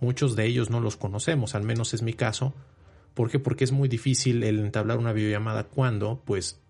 Muchos 0.01 0.37
de 0.37 0.47
ellos 0.47 0.71
no 0.71 0.81
los 0.81 0.97
conocemos, 0.97 1.55
al 1.55 1.63
menos 1.63 1.95
es 1.95 2.03
mi 2.03 2.13
caso. 2.13 2.53
¿Por 3.15 3.31
qué? 3.31 3.39
Porque 3.39 3.65
es 3.65 3.73
muy 3.73 3.89
difícil 3.89 4.43
el 4.43 4.59
entablar 4.59 4.99
una 4.99 5.13
videollamada 5.13 5.65
cuando, 5.65 6.21
pues, 6.25 6.61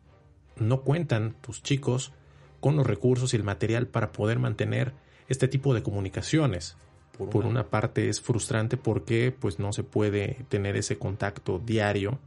no 0.56 0.82
cuentan 0.82 1.34
tus 1.40 1.62
chicos 1.62 2.12
con 2.60 2.76
los 2.76 2.86
recursos 2.86 3.32
y 3.32 3.36
el 3.36 3.44
material 3.44 3.86
para 3.86 4.12
poder 4.12 4.38
mantener 4.38 4.94
este 5.28 5.48
tipo 5.48 5.74
de 5.74 5.82
comunicaciones. 5.82 6.76
Por 7.16 7.46
una 7.46 7.68
parte 7.70 8.08
es 8.08 8.20
frustrante 8.20 8.76
porque 8.76 9.30
pues 9.30 9.60
no 9.60 9.72
se 9.72 9.84
puede 9.84 10.44
tener 10.48 10.76
ese 10.76 10.98
contacto 10.98 11.60
diario 11.64 12.18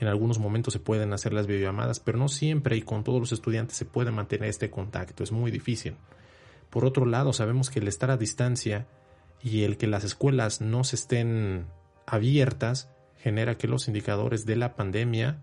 en 0.00 0.06
algunos 0.06 0.38
momentos 0.38 0.72
se 0.72 0.80
pueden 0.80 1.12
hacer 1.12 1.32
las 1.32 1.46
videollamadas, 1.46 1.98
pero 1.98 2.18
no 2.18 2.28
siempre 2.28 2.76
y 2.76 2.82
con 2.82 3.02
todos 3.02 3.18
los 3.18 3.32
estudiantes 3.32 3.76
se 3.76 3.84
puede 3.84 4.12
mantener 4.12 4.48
este 4.48 4.70
contacto. 4.70 5.24
Es 5.24 5.32
muy 5.32 5.50
difícil. 5.50 5.96
Por 6.70 6.84
otro 6.84 7.04
lado, 7.04 7.32
sabemos 7.32 7.70
que 7.70 7.80
el 7.80 7.88
estar 7.88 8.10
a 8.10 8.16
distancia 8.16 8.86
y 9.42 9.64
el 9.64 9.76
que 9.76 9.88
las 9.88 10.04
escuelas 10.04 10.60
no 10.60 10.84
se 10.84 10.96
estén 10.96 11.66
abiertas 12.06 12.90
genera 13.18 13.56
que 13.56 13.68
los 13.68 13.88
indicadores 13.88 14.46
de 14.46 14.56
la 14.56 14.74
pandemia 14.74 15.42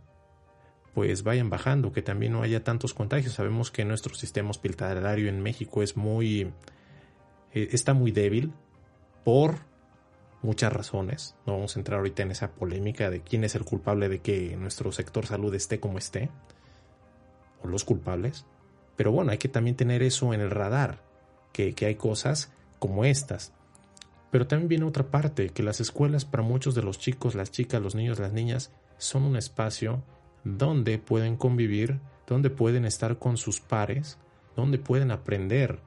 pues 0.93 1.23
vayan 1.23 1.49
bajando, 1.49 1.91
que 1.91 2.01
también 2.01 2.31
no 2.31 2.41
haya 2.41 2.63
tantos 2.63 2.93
contagios. 2.93 3.33
Sabemos 3.33 3.69
que 3.69 3.83
nuestro 3.83 4.15
sistema 4.15 4.49
hospitalario 4.49 5.27
en 5.27 5.41
México 5.41 5.83
es 5.83 5.97
muy 5.97 6.53
eh, 7.53 7.69
está 7.71 7.93
muy 7.93 8.11
débil 8.11 8.53
por 9.23 9.59
muchas 10.41 10.71
razones. 10.71 11.35
No 11.45 11.53
vamos 11.53 11.75
a 11.75 11.79
entrar 11.79 11.97
ahorita 11.97 12.23
en 12.23 12.31
esa 12.31 12.51
polémica 12.51 13.09
de 13.09 13.21
quién 13.21 13.43
es 13.43 13.55
el 13.55 13.65
culpable 13.65 14.07
de 14.07 14.19
que 14.19 14.55
nuestro 14.55 14.91
sector 14.91 15.25
salud 15.25 15.53
esté 15.55 15.79
como 15.79 15.97
esté, 15.97 16.29
o 17.63 17.67
los 17.67 17.83
culpables. 17.83 18.45
Pero 18.95 19.11
bueno, 19.11 19.31
hay 19.31 19.37
que 19.37 19.49
también 19.49 19.75
tener 19.75 20.03
eso 20.03 20.33
en 20.33 20.41
el 20.41 20.51
radar, 20.51 21.01
que, 21.51 21.73
que 21.73 21.87
hay 21.87 21.95
cosas 21.95 22.53
como 22.79 23.03
estas. 23.03 23.53
Pero 24.35 24.47
también 24.47 24.67
viene 24.67 24.83
otra 24.83 25.07
parte, 25.11 25.47
que 25.51 25.63
las 25.63 25.79
escuelas 25.79 26.25
para 26.25 26.43
muchos 26.43 26.75
de 26.75 26.81
los 26.81 26.99
chicos, 26.99 27.35
las 27.35 27.51
chicas, 27.51 27.81
los 27.81 27.95
niños, 27.95 28.19
las 28.19 28.33
niñas, 28.33 28.69
son 28.97 29.23
un 29.23 29.37
espacio 29.37 30.03
donde 30.43 30.97
pueden 30.97 31.37
convivir, 31.37 32.01
donde 32.27 32.49
pueden 32.49 32.83
estar 32.83 33.17
con 33.17 33.37
sus 33.37 33.61
pares, 33.61 34.17
donde 34.57 34.77
pueden 34.77 35.11
aprender. 35.11 35.79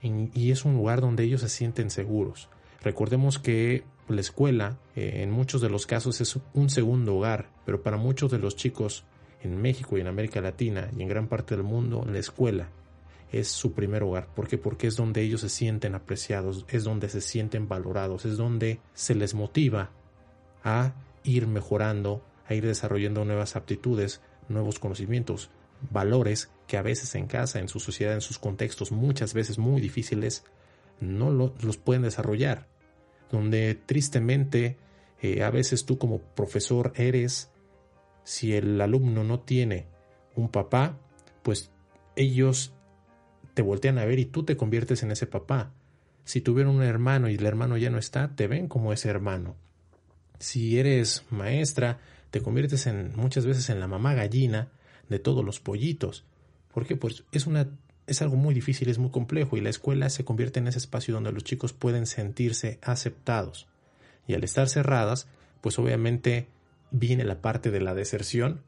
Y 0.00 0.50
es 0.50 0.64
un 0.64 0.74
lugar 0.74 1.00
donde 1.00 1.22
ellos 1.22 1.42
se 1.42 1.48
sienten 1.48 1.90
seguros. 1.90 2.48
Recordemos 2.82 3.38
que 3.38 3.84
la 4.08 4.20
escuela 4.20 4.78
eh, 4.96 5.20
en 5.22 5.30
muchos 5.30 5.60
de 5.60 5.70
los 5.70 5.86
casos 5.86 6.20
es 6.20 6.36
un 6.54 6.70
segundo 6.70 7.14
hogar, 7.14 7.50
pero 7.64 7.84
para 7.84 7.98
muchos 7.98 8.32
de 8.32 8.40
los 8.40 8.56
chicos 8.56 9.04
en 9.42 9.62
México 9.62 9.96
y 9.96 10.00
en 10.00 10.08
América 10.08 10.40
Latina 10.40 10.90
y 10.98 11.02
en 11.02 11.08
gran 11.08 11.28
parte 11.28 11.54
del 11.54 11.62
mundo, 11.62 12.04
la 12.04 12.18
escuela 12.18 12.68
es 13.32 13.48
su 13.48 13.72
primer 13.72 14.02
hogar. 14.02 14.28
¿Por 14.34 14.46
qué? 14.46 14.58
Porque 14.58 14.86
es 14.86 14.96
donde 14.96 15.22
ellos 15.22 15.40
se 15.40 15.48
sienten 15.48 15.94
apreciados, 15.94 16.64
es 16.68 16.84
donde 16.84 17.08
se 17.08 17.20
sienten 17.20 17.68
valorados, 17.68 18.24
es 18.24 18.36
donde 18.36 18.80
se 18.94 19.14
les 19.14 19.34
motiva 19.34 19.90
a 20.62 20.94
ir 21.24 21.46
mejorando, 21.46 22.22
a 22.46 22.54
ir 22.54 22.66
desarrollando 22.66 23.24
nuevas 23.24 23.56
aptitudes, 23.56 24.20
nuevos 24.48 24.78
conocimientos, 24.78 25.50
valores 25.90 26.50
que 26.66 26.76
a 26.76 26.82
veces 26.82 27.14
en 27.14 27.26
casa, 27.26 27.58
en 27.58 27.68
su 27.68 27.80
sociedad, 27.80 28.14
en 28.14 28.20
sus 28.20 28.38
contextos 28.38 28.92
muchas 28.92 29.34
veces 29.34 29.58
muy 29.58 29.80
difíciles, 29.80 30.44
no 31.00 31.30
los 31.30 31.76
pueden 31.78 32.02
desarrollar 32.02 32.68
donde 33.32 33.74
tristemente 33.74 34.76
eh, 35.20 35.42
a 35.42 35.50
veces 35.50 35.84
tú 35.84 35.98
como 35.98 36.20
profesor 36.20 36.92
eres, 36.94 37.50
si 38.22 38.54
el 38.54 38.80
alumno 38.80 39.24
no 39.24 39.40
tiene 39.40 39.86
un 40.36 40.48
papá, 40.48 40.98
pues 41.42 41.72
ellos 42.14 42.74
te 43.54 43.62
voltean 43.62 43.98
a 43.98 44.04
ver 44.04 44.18
y 44.18 44.26
tú 44.26 44.44
te 44.44 44.56
conviertes 44.56 45.02
en 45.02 45.10
ese 45.10 45.26
papá. 45.26 45.72
Si 46.24 46.40
tuvieron 46.40 46.76
un 46.76 46.82
hermano 46.82 47.28
y 47.28 47.34
el 47.34 47.46
hermano 47.46 47.76
ya 47.76 47.90
no 47.90 47.98
está, 47.98 48.34
te 48.34 48.46
ven 48.46 48.68
como 48.68 48.92
ese 48.92 49.08
hermano. 49.08 49.56
Si 50.38 50.78
eres 50.78 51.24
maestra, 51.30 51.98
te 52.30 52.40
conviertes 52.40 52.86
en 52.86 53.12
muchas 53.16 53.46
veces 53.46 53.68
en 53.70 53.80
la 53.80 53.88
mamá 53.88 54.14
gallina 54.14 54.68
de 55.08 55.18
todos 55.18 55.44
los 55.44 55.60
pollitos. 55.60 56.24
Porque 56.72 56.96
pues 56.96 57.24
es 57.32 57.46
una 57.46 57.68
es 58.06 58.20
algo 58.20 58.36
muy 58.36 58.54
difícil, 58.54 58.88
es 58.88 58.98
muy 58.98 59.10
complejo 59.10 59.56
y 59.56 59.60
la 59.60 59.70
escuela 59.70 60.10
se 60.10 60.24
convierte 60.24 60.58
en 60.58 60.68
ese 60.68 60.78
espacio 60.78 61.14
donde 61.14 61.32
los 61.32 61.44
chicos 61.44 61.72
pueden 61.72 62.06
sentirse 62.06 62.78
aceptados. 62.82 63.68
Y 64.26 64.34
al 64.34 64.44
estar 64.44 64.68
cerradas, 64.68 65.28
pues 65.60 65.78
obviamente 65.78 66.48
viene 66.90 67.24
la 67.24 67.40
parte 67.40 67.70
de 67.70 67.80
la 67.80 67.94
deserción, 67.94 68.62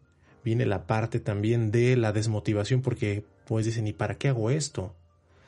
viene 0.44 0.66
la 0.66 0.87
parte 0.87 1.20
también 1.20 1.70
de 1.70 1.97
la 1.97 2.12
desmotivación 2.12 2.81
porque 2.83 3.25
pues 3.47 3.67
dicen, 3.67 3.87
¿y 3.87 3.93
para 3.93 4.17
qué 4.17 4.29
hago 4.29 4.51
esto? 4.51 4.95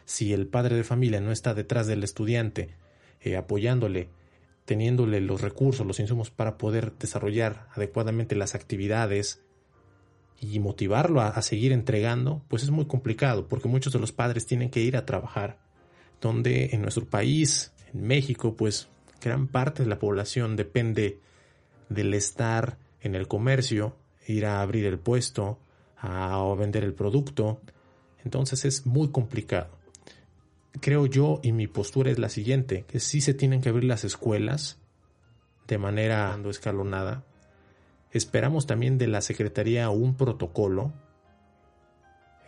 Si 0.05 0.33
el 0.33 0.47
padre 0.47 0.77
de 0.77 0.85
familia 0.85 1.21
no 1.21 1.33
está 1.33 1.55
detrás 1.55 1.87
del 1.87 2.05
estudiante, 2.05 2.71
eh, 3.21 3.37
apoyándole, 3.37 4.09
teniéndole 4.65 5.21
los 5.21 5.41
recursos, 5.41 5.87
los 5.87 6.01
insumos 6.01 6.31
para 6.31 6.59
poder 6.59 6.93
desarrollar 6.99 7.69
adecuadamente 7.75 8.37
las 8.37 8.55
actividades, 8.55 9.41
y 10.41 10.59
motivarlo 10.59 11.21
a, 11.21 11.41
seguir 11.43 11.73
entregando, 11.73 12.43
pues 12.49 12.63
es 12.63 12.71
muy 12.71 12.87
complicado, 12.87 13.49
porque 13.49 13.69
muchos 13.69 13.93
de 13.93 13.99
los 13.99 14.13
padres 14.13 14.47
tienen 14.47 14.71
que 14.71 14.81
ir 14.81 14.97
a 14.97 15.07
trabajar, 15.07 15.59
donde 16.21 16.71
en 16.73 16.83
nuestro 16.83 17.07
país, 17.07 17.73
en 17.95 18.07
México, 18.07 18.55
pues 18.55 18.89
gran 19.21 19.49
parte 19.49 19.83
de 19.83 19.89
la 19.89 19.99
población 19.99 20.57
depende 20.57 21.21
del 21.89 22.13
estar 22.15 22.79
en 23.01 23.15
el 23.15 23.29
comercio, 23.29 23.97
ir 24.27 24.47
a 24.47 24.61
abrir 24.61 24.87
el 24.87 24.99
puesto, 24.99 25.59
a, 25.97 26.43
vender 26.59 26.85
el 26.85 26.95
producto, 26.95 27.61
entonces 28.27 28.67
es 28.67 28.85
muy 28.85 29.09
complicado. 29.09 29.71
Creo 30.81 31.07
yo 31.07 31.41
y 31.43 31.53
mi 31.53 31.69
postura 31.69 32.11
es 32.11 32.19
la 32.19 32.29
siguiente, 32.29 32.85
que 32.87 33.01
sí 33.01 33.23
se 33.23 33.33
tienen 33.33 33.63
que 33.63 33.71
abrir 33.71 33.85
las 33.85 34.05
escuelas 34.05 34.79
de 35.67 35.79
manera 35.79 36.39
escalonada, 36.51 37.25
Esperamos 38.13 38.67
también 38.67 38.97
de 38.99 39.09
la 39.09 39.21
Secretaría 39.21 39.91
un 39.91 40.17
protocolo. 40.17 40.95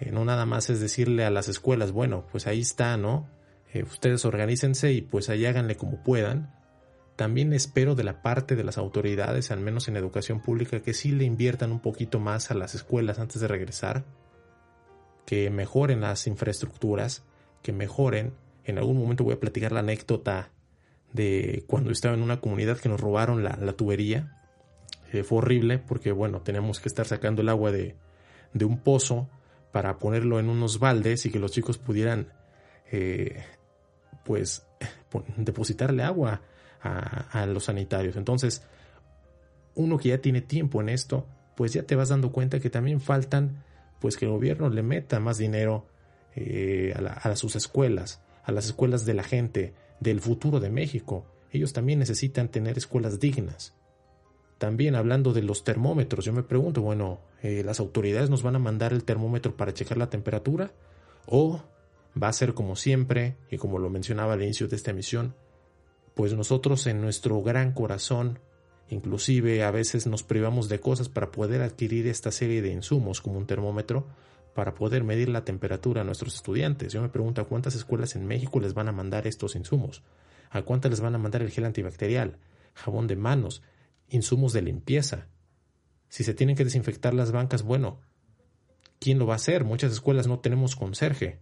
Eh, 0.01 0.11
no 0.13 0.25
nada 0.25 0.47
más 0.47 0.71
es 0.71 0.81
decirle 0.81 1.25
a 1.25 1.31
las 1.31 1.49
escuelas, 1.49 1.93
bueno, 1.93 2.25
pues 2.33 2.47
ahí 2.47 2.61
está, 2.61 2.97
¿no? 2.97 3.29
Eh, 3.75 3.83
ustedes 3.83 4.25
organícense 4.25 4.93
y 4.93 5.03
pues 5.03 5.29
ahí 5.29 5.45
háganle 5.45 5.77
como 5.77 6.03
puedan. 6.03 6.55
También 7.17 7.53
espero 7.53 7.95
de 7.95 8.05
la 8.05 8.23
parte 8.23 8.57
de 8.57 8.65
las 8.65 8.79
autoridades, 8.79 9.51
al 9.51 9.61
menos 9.61 9.89
en 9.89 9.97
educación 9.97 10.41
pública, 10.41 10.81
que 10.81 10.95
sí 10.95 11.11
le 11.11 11.25
inviertan 11.25 11.71
un 11.71 11.81
poquito 11.81 12.19
más 12.19 12.51
a 12.51 12.55
las 12.55 12.75
escuelas 12.75 13.19
antes 13.19 13.41
de 13.41 13.49
regresar, 13.49 14.05
que 15.29 15.51
mejoren 15.51 16.01
las 16.01 16.27
infraestructuras, 16.27 17.23
que 17.61 17.71
mejoren. 17.71 18.33
En 18.65 18.79
algún 18.79 18.97
momento 18.97 19.25
voy 19.25 19.35
a 19.35 19.39
platicar 19.39 19.73
la 19.73 19.81
anécdota 19.81 20.53
de 21.13 21.65
cuando 21.67 21.91
estaba 21.91 22.15
en 22.15 22.23
una 22.23 22.41
comunidad 22.41 22.79
que 22.79 22.89
nos 22.89 22.99
robaron 22.99 23.45
la, 23.45 23.59
la 23.61 23.75
tubería 23.75 24.39
eh, 25.13 25.25
fue 25.25 25.37
horrible 25.37 25.77
porque, 25.77 26.13
bueno, 26.13 26.41
tenemos 26.41 26.81
que 26.81 26.89
estar 26.89 27.05
sacando 27.05 27.43
el 27.43 27.51
agua 27.51 27.71
de, 27.71 27.95
de, 28.55 28.65
un 28.65 28.79
pozo 28.79 29.29
para 29.71 29.99
ponerlo 29.99 30.41
en 30.41 30.49
unos 30.49 30.79
baldes 30.79 31.27
y 31.27 31.31
que 31.31 31.39
los 31.39 31.53
chicos 31.53 31.77
pudieran, 31.77 32.33
eh, 32.91 33.45
pues, 34.25 34.67
depositarle 35.37 36.05
agua 36.05 36.41
a, 36.81 37.43
a 37.43 37.45
los 37.45 37.65
sanitarios. 37.65 38.17
Entonces, 38.17 38.63
uno 39.75 39.99
que 39.99 40.09
ya 40.09 40.23
tiene 40.23 40.41
tiempo 40.41 40.81
en 40.81 40.89
esto, 40.89 41.27
pues 41.55 41.75
ya 41.75 41.83
te 41.83 41.97
vas 41.97 42.09
dando 42.09 42.33
cuenta 42.33 42.61
que 42.61 42.71
también 42.71 43.03
faltan, 43.03 43.63
pues 43.99 44.17
que 44.17 44.25
el 44.25 44.31
gobierno 44.31 44.69
le 44.69 44.83
meta 44.83 45.21
más 45.21 45.39
dinero 45.39 45.87
eh, 46.35 46.95
a, 46.97 47.35
sus 47.37 47.57
escuelas, 47.57 48.23
a 48.45 48.53
las 48.53 48.67
escuelas 48.67 49.05
de 49.05 49.15
la 49.15 49.23
gente, 49.23 49.75
del 50.01 50.21
futuro 50.21 50.61
de 50.61 50.71
México. 50.71 51.27
Ellos 51.51 51.73
también 51.73 51.99
necesitan 51.99 52.49
tener 52.49 52.79
escuelas 52.79 53.19
dignas. 53.19 53.75
También 54.59 54.95
hablando 54.95 55.33
de 55.33 55.43
los 55.43 55.65
termómetros, 55.65 56.25
yo 56.25 56.33
me 56.33 56.43
pregunto, 56.43 56.83
bueno, 56.83 57.21
eh, 57.43 57.63
¿las 57.65 57.81
autoridades 57.81 58.31
nos 58.31 58.43
van 58.43 58.57
a 58.57 58.61
mandar 58.61 58.93
el 58.93 59.05
termómetro 59.05 59.57
para 59.57 59.73
checar 59.73 59.99
la 59.99 60.11
temperatura? 60.11 60.73
¿O 61.27 61.63
va 62.21 62.29
a 62.29 62.33
ser 62.33 62.55
como 62.55 62.77
siempre, 62.77 63.37
y 63.51 63.59
como 63.59 63.79
lo 63.79 63.91
mencionaba 63.91 64.35
al 64.35 64.43
inicio 64.43 64.69
de 64.69 64.77
esta 64.77 64.91
emisión, 64.91 65.35
pues 66.15 66.35
nosotros 66.35 66.87
en 66.87 67.01
nuestro 67.01 67.41
gran 67.43 67.73
corazón, 67.73 68.41
inclusive 68.91 69.63
a 69.63 69.71
veces 69.71 70.07
nos 70.07 70.23
privamos 70.23 70.69
de 70.69 70.81
cosas 70.81 71.09
para 71.09 71.31
poder 71.31 71.63
adquirir 71.63 72.07
esta 72.07 72.31
serie 72.31 72.63
de 72.63 72.73
insumos 72.73 73.21
como 73.21 73.39
un 73.39 73.47
termómetro, 73.47 74.07
para 74.55 74.75
poder 74.75 75.05
medir 75.05 75.29
la 75.29 75.45
temperatura 75.45 76.01
a 76.01 76.05
nuestros 76.05 76.35
estudiantes. 76.35 76.93
Yo 76.93 77.01
me 77.01 77.09
pregunto 77.09 77.41
a 77.41 77.47
cuántas 77.47 77.77
escuelas 77.77 78.17
en 78.17 78.27
México 78.27 78.59
les 78.59 78.75
van 78.75 78.89
a 78.89 78.93
mandar 78.93 79.27
estos 79.27 79.55
insumos, 79.55 80.03
a 80.51 80.63
cuántas 80.63 80.91
les 80.91 81.01
van 81.01 81.15
a 81.15 81.19
mandar 81.19 81.43
el 81.43 81.51
gel 81.51 81.65
antibacterial, 81.65 82.39
jabón 82.75 83.07
de 83.07 83.15
manos, 83.15 83.63
insumos 84.09 84.53
de 84.53 84.63
limpieza. 84.63 85.29
Si 86.09 86.25
se 86.25 86.35
tienen 86.35 86.57
que 86.57 86.65
desinfectar 86.65 87.15
las 87.15 87.31
bancas, 87.31 87.63
bueno, 87.63 88.01
¿quién 88.99 89.19
lo 89.19 89.27
va 89.27 89.35
a 89.35 89.37
hacer? 89.37 89.65
Muchas 89.65 89.93
escuelas 89.93 90.27
no 90.27 90.41
tenemos 90.41 90.75
conserje. 90.75 91.39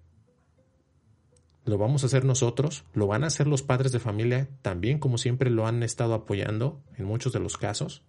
¿Lo 1.66 1.76
vamos 1.76 2.02
a 2.02 2.06
hacer 2.06 2.24
nosotros? 2.24 2.84
¿Lo 2.94 3.06
van 3.06 3.24
a 3.24 3.26
hacer 3.26 3.46
los 3.46 3.62
padres 3.62 3.92
de 3.92 3.98
familia 3.98 4.48
también 4.62 4.98
como 4.98 5.18
siempre 5.18 5.50
lo 5.50 5.66
han 5.66 5.82
estado 5.82 6.14
apoyando 6.14 6.80
en 6.96 7.04
muchos 7.04 7.34
de 7.34 7.40
los 7.40 7.58
casos? 7.58 8.02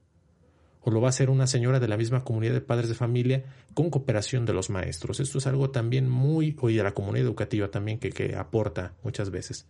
o 0.88 0.92
lo 0.92 1.02
va 1.02 1.08
a 1.08 1.10
hacer 1.10 1.30
una 1.30 1.48
señora 1.48 1.82
de 1.82 1.90
la 1.90 1.98
misma 1.98 2.24
comunidad 2.24 2.54
de 2.54 2.62
padres 2.62 2.88
de 2.88 2.96
familia 2.96 3.44
con 3.74 3.90
cooperación 3.90 4.46
de 4.46 4.54
los 4.54 4.70
maestros. 4.70 5.20
Esto 5.20 5.40
es 5.40 5.46
algo 5.46 5.70
también 5.70 6.08
muy, 6.08 6.56
oye, 6.62 6.78
de 6.78 6.84
la 6.84 6.94
comunidad 6.94 7.26
educativa 7.26 7.70
también 7.70 8.00
que, 8.00 8.10
que 8.12 8.38
aporta 8.38 8.94
muchas 9.04 9.30
veces. 9.30 9.68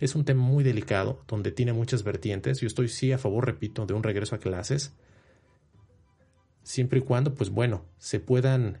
Es 0.00 0.16
un 0.16 0.24
tema 0.24 0.42
muy 0.42 0.64
delicado, 0.64 1.22
donde 1.28 1.52
tiene 1.52 1.72
muchas 1.72 2.02
vertientes. 2.02 2.60
Yo 2.60 2.66
estoy 2.66 2.88
sí 2.88 3.12
a 3.12 3.18
favor, 3.18 3.46
repito, 3.46 3.86
de 3.86 3.94
un 3.94 4.02
regreso 4.02 4.34
a 4.34 4.40
clases, 4.40 4.96
siempre 6.64 6.98
y 6.98 7.02
cuando, 7.02 7.36
pues 7.36 7.50
bueno, 7.50 7.84
se 7.98 8.18
puedan 8.18 8.80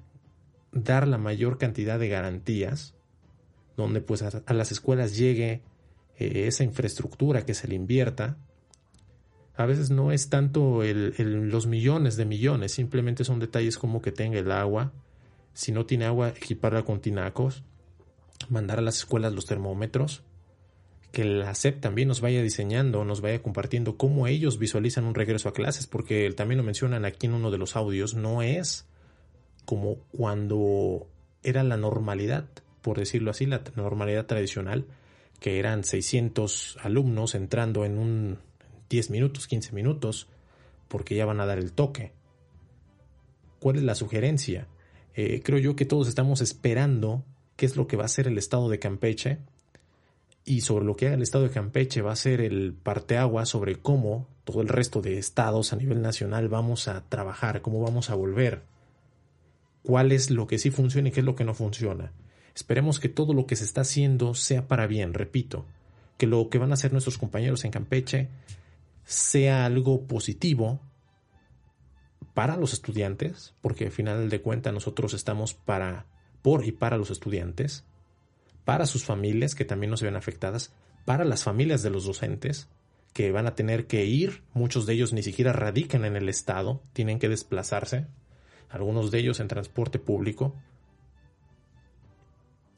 dar 0.72 1.06
la 1.06 1.18
mayor 1.18 1.58
cantidad 1.58 2.00
de 2.00 2.08
garantías, 2.08 2.96
donde 3.78 4.00
pues 4.00 4.22
a, 4.22 4.52
las 4.52 4.72
escuelas 4.72 5.16
llegue 5.16 5.62
eh, 6.18 6.44
esa 6.46 6.64
infraestructura 6.64 7.46
que 7.46 7.54
se 7.54 7.68
le 7.68 7.76
invierta, 7.76 8.36
a 9.56 9.66
veces 9.66 9.90
no 9.90 10.12
es 10.12 10.28
tanto 10.28 10.82
los 10.84 11.66
millones 11.66 12.16
de 12.16 12.24
millones, 12.24 12.72
simplemente 12.72 13.24
son 13.24 13.40
detalles 13.40 13.78
como 13.78 14.02
que 14.02 14.12
tenga 14.12 14.38
el 14.38 14.52
agua, 14.52 14.92
si 15.54 15.72
no 15.72 15.86
tiene 15.86 16.04
agua, 16.04 16.28
equiparla 16.28 16.84
con 16.84 17.00
tinacos, 17.00 17.62
mandar 18.48 18.78
a 18.78 18.82
las 18.82 18.98
escuelas 18.98 19.32
los 19.32 19.46
termómetros, 19.46 20.22
que 21.10 21.24
la 21.24 21.54
SEP 21.54 21.80
también 21.80 22.08
nos 22.08 22.20
vaya 22.20 22.42
diseñando, 22.42 23.04
nos 23.04 23.20
vaya 23.20 23.42
compartiendo 23.42 23.96
cómo 23.96 24.26
ellos 24.26 24.58
visualizan 24.58 25.04
un 25.04 25.14
regreso 25.14 25.48
a 25.48 25.52
clases, 25.52 25.86
porque 25.86 26.30
también 26.32 26.58
lo 26.58 26.64
mencionan 26.64 27.04
aquí 27.04 27.26
en 27.26 27.34
uno 27.34 27.50
de 27.50 27.58
los 27.58 27.76
audios, 27.76 28.14
no 28.14 28.42
es 28.42 28.86
como 29.64 29.96
cuando 30.12 31.08
era 31.42 31.62
la 31.62 31.76
normalidad, 31.76 32.46
por 32.82 32.98
decirlo 32.98 33.30
así, 33.30 33.46
la 33.46 33.62
normalidad 33.76 34.26
tradicional, 34.26 34.86
que 35.40 35.58
eran 35.58 35.84
600 35.84 36.78
alumnos 36.82 37.34
entrando 37.34 37.84
en 37.84 37.98
un 37.98 38.38
10 38.90 39.10
minutos, 39.10 39.46
15 39.46 39.72
minutos, 39.72 40.28
porque 40.88 41.14
ya 41.14 41.26
van 41.26 41.40
a 41.40 41.46
dar 41.46 41.58
el 41.58 41.72
toque. 41.72 42.12
¿Cuál 43.60 43.76
es 43.76 43.82
la 43.82 43.94
sugerencia? 43.94 44.66
Eh, 45.14 45.42
creo 45.44 45.58
yo 45.58 45.76
que 45.76 45.84
todos 45.84 46.08
estamos 46.08 46.40
esperando 46.40 47.24
qué 47.56 47.66
es 47.66 47.76
lo 47.76 47.86
que 47.86 47.96
va 47.96 48.04
a 48.04 48.06
hacer 48.06 48.28
el 48.28 48.38
estado 48.38 48.68
de 48.68 48.78
Campeche 48.78 49.38
y 50.44 50.62
sobre 50.62 50.84
lo 50.84 50.96
que 50.96 51.06
haga 51.06 51.16
el 51.16 51.22
estado 51.22 51.44
de 51.44 51.50
Campeche 51.50 52.00
va 52.02 52.12
a 52.12 52.16
ser 52.16 52.40
el 52.40 52.72
parteagua 52.72 53.44
sobre 53.44 53.76
cómo 53.76 54.28
todo 54.44 54.62
el 54.62 54.68
resto 54.68 55.02
de 55.02 55.18
estados 55.18 55.72
a 55.72 55.76
nivel 55.76 56.00
nacional 56.00 56.48
vamos 56.48 56.88
a 56.88 57.04
trabajar, 57.08 57.60
cómo 57.60 57.82
vamos 57.82 58.10
a 58.10 58.14
volver, 58.14 58.62
cuál 59.82 60.12
es 60.12 60.30
lo 60.30 60.46
que 60.46 60.58
sí 60.58 60.70
funciona 60.70 61.08
y 61.08 61.12
qué 61.12 61.20
es 61.20 61.26
lo 61.26 61.34
que 61.36 61.44
no 61.44 61.52
funciona. 61.52 62.12
Esperemos 62.58 62.98
que 62.98 63.08
todo 63.08 63.34
lo 63.34 63.46
que 63.46 63.54
se 63.54 63.62
está 63.62 63.82
haciendo 63.82 64.34
sea 64.34 64.66
para 64.66 64.88
bien, 64.88 65.14
repito, 65.14 65.64
que 66.16 66.26
lo 66.26 66.48
que 66.50 66.58
van 66.58 66.72
a 66.72 66.74
hacer 66.74 66.90
nuestros 66.90 67.16
compañeros 67.16 67.64
en 67.64 67.70
Campeche 67.70 68.30
sea 69.04 69.64
algo 69.64 70.08
positivo 70.08 70.80
para 72.34 72.56
los 72.56 72.72
estudiantes, 72.72 73.54
porque 73.60 73.84
al 73.84 73.92
final 73.92 74.28
de 74.28 74.42
cuentas 74.42 74.74
nosotros 74.74 75.14
estamos 75.14 75.54
para, 75.54 76.06
por 76.42 76.64
y 76.64 76.72
para 76.72 76.96
los 76.96 77.12
estudiantes, 77.12 77.84
para 78.64 78.86
sus 78.86 79.04
familias 79.04 79.54
que 79.54 79.64
también 79.64 79.92
no 79.92 79.96
se 79.96 80.06
ven 80.06 80.16
afectadas, 80.16 80.72
para 81.04 81.24
las 81.24 81.44
familias 81.44 81.84
de 81.84 81.90
los 81.90 82.06
docentes 82.06 82.68
que 83.12 83.30
van 83.30 83.46
a 83.46 83.54
tener 83.54 83.86
que 83.86 84.04
ir, 84.04 84.42
muchos 84.52 84.84
de 84.84 84.94
ellos 84.94 85.12
ni 85.12 85.22
siquiera 85.22 85.52
radican 85.52 86.04
en 86.04 86.16
el 86.16 86.28
estado, 86.28 86.82
tienen 86.92 87.20
que 87.20 87.28
desplazarse, 87.28 88.06
algunos 88.68 89.12
de 89.12 89.20
ellos 89.20 89.38
en 89.38 89.46
transporte 89.46 90.00
público, 90.00 90.56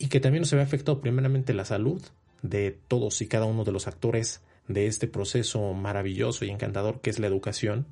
y 0.01 0.09
que 0.09 0.19
también 0.19 0.47
se 0.47 0.57
ve 0.57 0.63
afectado 0.63 1.03
primeramente 1.03 1.53
la 1.53 1.67
salud 1.67 2.03
de 2.41 2.71
todos 2.89 3.21
y 3.21 3.29
cada 3.29 3.45
uno 3.45 3.65
de 3.65 3.73
los 3.73 3.87
actores 3.87 4.43
de 4.67 4.87
este 4.87 5.07
proceso 5.07 5.75
maravilloso 5.75 6.47
y 6.47 6.51
encantador 6.51 7.03
que 7.03 7.11
es 7.11 7.19
la 7.19 7.27
educación 7.27 7.87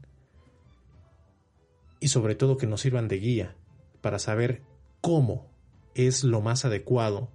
y 2.01 2.09
sobre 2.09 2.35
todo 2.35 2.57
que 2.57 2.66
nos 2.66 2.81
sirvan 2.81 3.09
de 3.09 3.18
guía 3.18 3.57
para 4.01 4.18
saber 4.18 4.62
cómo 5.03 5.51
es 5.94 6.25
lo 6.25 6.40
más 6.40 6.64
adecuado 6.64 7.29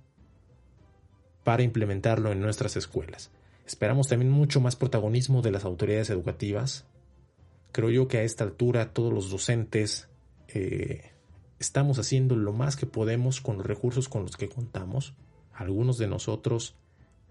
para 1.43 1.61
implementarlo 1.61 2.31
en 2.31 2.39
nuestras 2.39 2.75
escuelas. 2.75 3.29
Esperamos 3.67 4.07
también 4.07 4.31
mucho 4.31 4.59
más 4.59 4.75
protagonismo 4.75 5.43
de 5.43 5.51
las 5.51 5.65
autoridades 5.65 6.09
educativas. 6.09 6.87
Creo 7.73 7.91
yo 7.91 8.07
que 8.07 8.17
a 8.17 8.23
esta 8.23 8.43
altura 8.43 8.91
todos 8.91 9.13
los 9.13 9.29
docentes 9.29 10.09
eh, 10.47 11.12
estamos 11.63 11.97
haciendo 11.97 12.35
lo 12.35 12.51
más 12.51 12.75
que 12.75 12.85
podemos 12.85 13.41
con 13.41 13.57
los 13.57 13.65
recursos 13.65 14.09
con 14.09 14.23
los 14.23 14.35
que 14.37 14.49
contamos. 14.49 15.13
Algunos 15.53 15.97
de 15.97 16.07
nosotros 16.07 16.75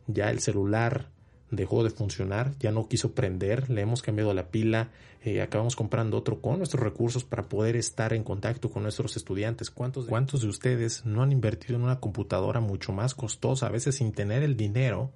ya 0.07 0.31
el 0.31 0.40
celular 0.40 1.11
dejó 1.51 1.85
de 1.85 1.90
funcionar, 1.90 2.57
ya 2.59 2.73
no 2.73 2.88
quiso 2.88 3.12
prender, 3.12 3.68
le 3.68 3.83
hemos 3.83 4.01
cambiado 4.01 4.33
la 4.33 4.49
pila, 4.49 4.88
eh, 5.23 5.42
acabamos 5.42 5.77
comprando 5.77 6.16
otro 6.16 6.40
con 6.40 6.57
nuestros 6.57 6.83
recursos 6.83 7.25
para 7.25 7.42
poder 7.42 7.77
estar 7.77 8.14
en 8.14 8.25
contacto 8.25 8.71
con 8.71 8.85
nuestros 8.85 9.16
estudiantes. 9.16 9.71
¿Cuántos 9.71 10.07
de, 10.07 10.11
¿Cuántos 10.11 10.40
de 10.40 10.49
ustedes 10.49 11.05
no 11.05 11.23
han 11.23 11.31
invertido 11.31 11.77
en 11.77 11.83
una 11.83 12.01
computadora 12.01 12.61
mucho 12.61 12.92
más 12.92 13.14
costosa, 13.14 13.66
a 13.66 13.71
veces 13.71 13.97
sin 13.97 14.12
tener 14.12 14.42
el 14.42 14.57
dinero? 14.57 15.12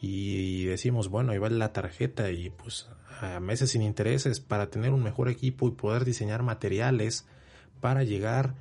Y 0.00 0.64
decimos, 0.64 1.08
bueno, 1.08 1.32
ahí 1.32 1.38
va 1.38 1.50
la 1.50 1.74
tarjeta 1.74 2.30
y 2.30 2.48
pues 2.48 2.88
a 3.20 3.38
meses 3.38 3.72
sin 3.72 3.82
intereses 3.82 4.40
para 4.40 4.70
tener 4.70 4.92
un 4.92 5.02
mejor 5.02 5.28
equipo 5.28 5.68
y 5.68 5.72
poder 5.72 6.06
diseñar 6.06 6.42
materiales 6.42 7.26
para 7.80 8.04
llegar 8.04 8.54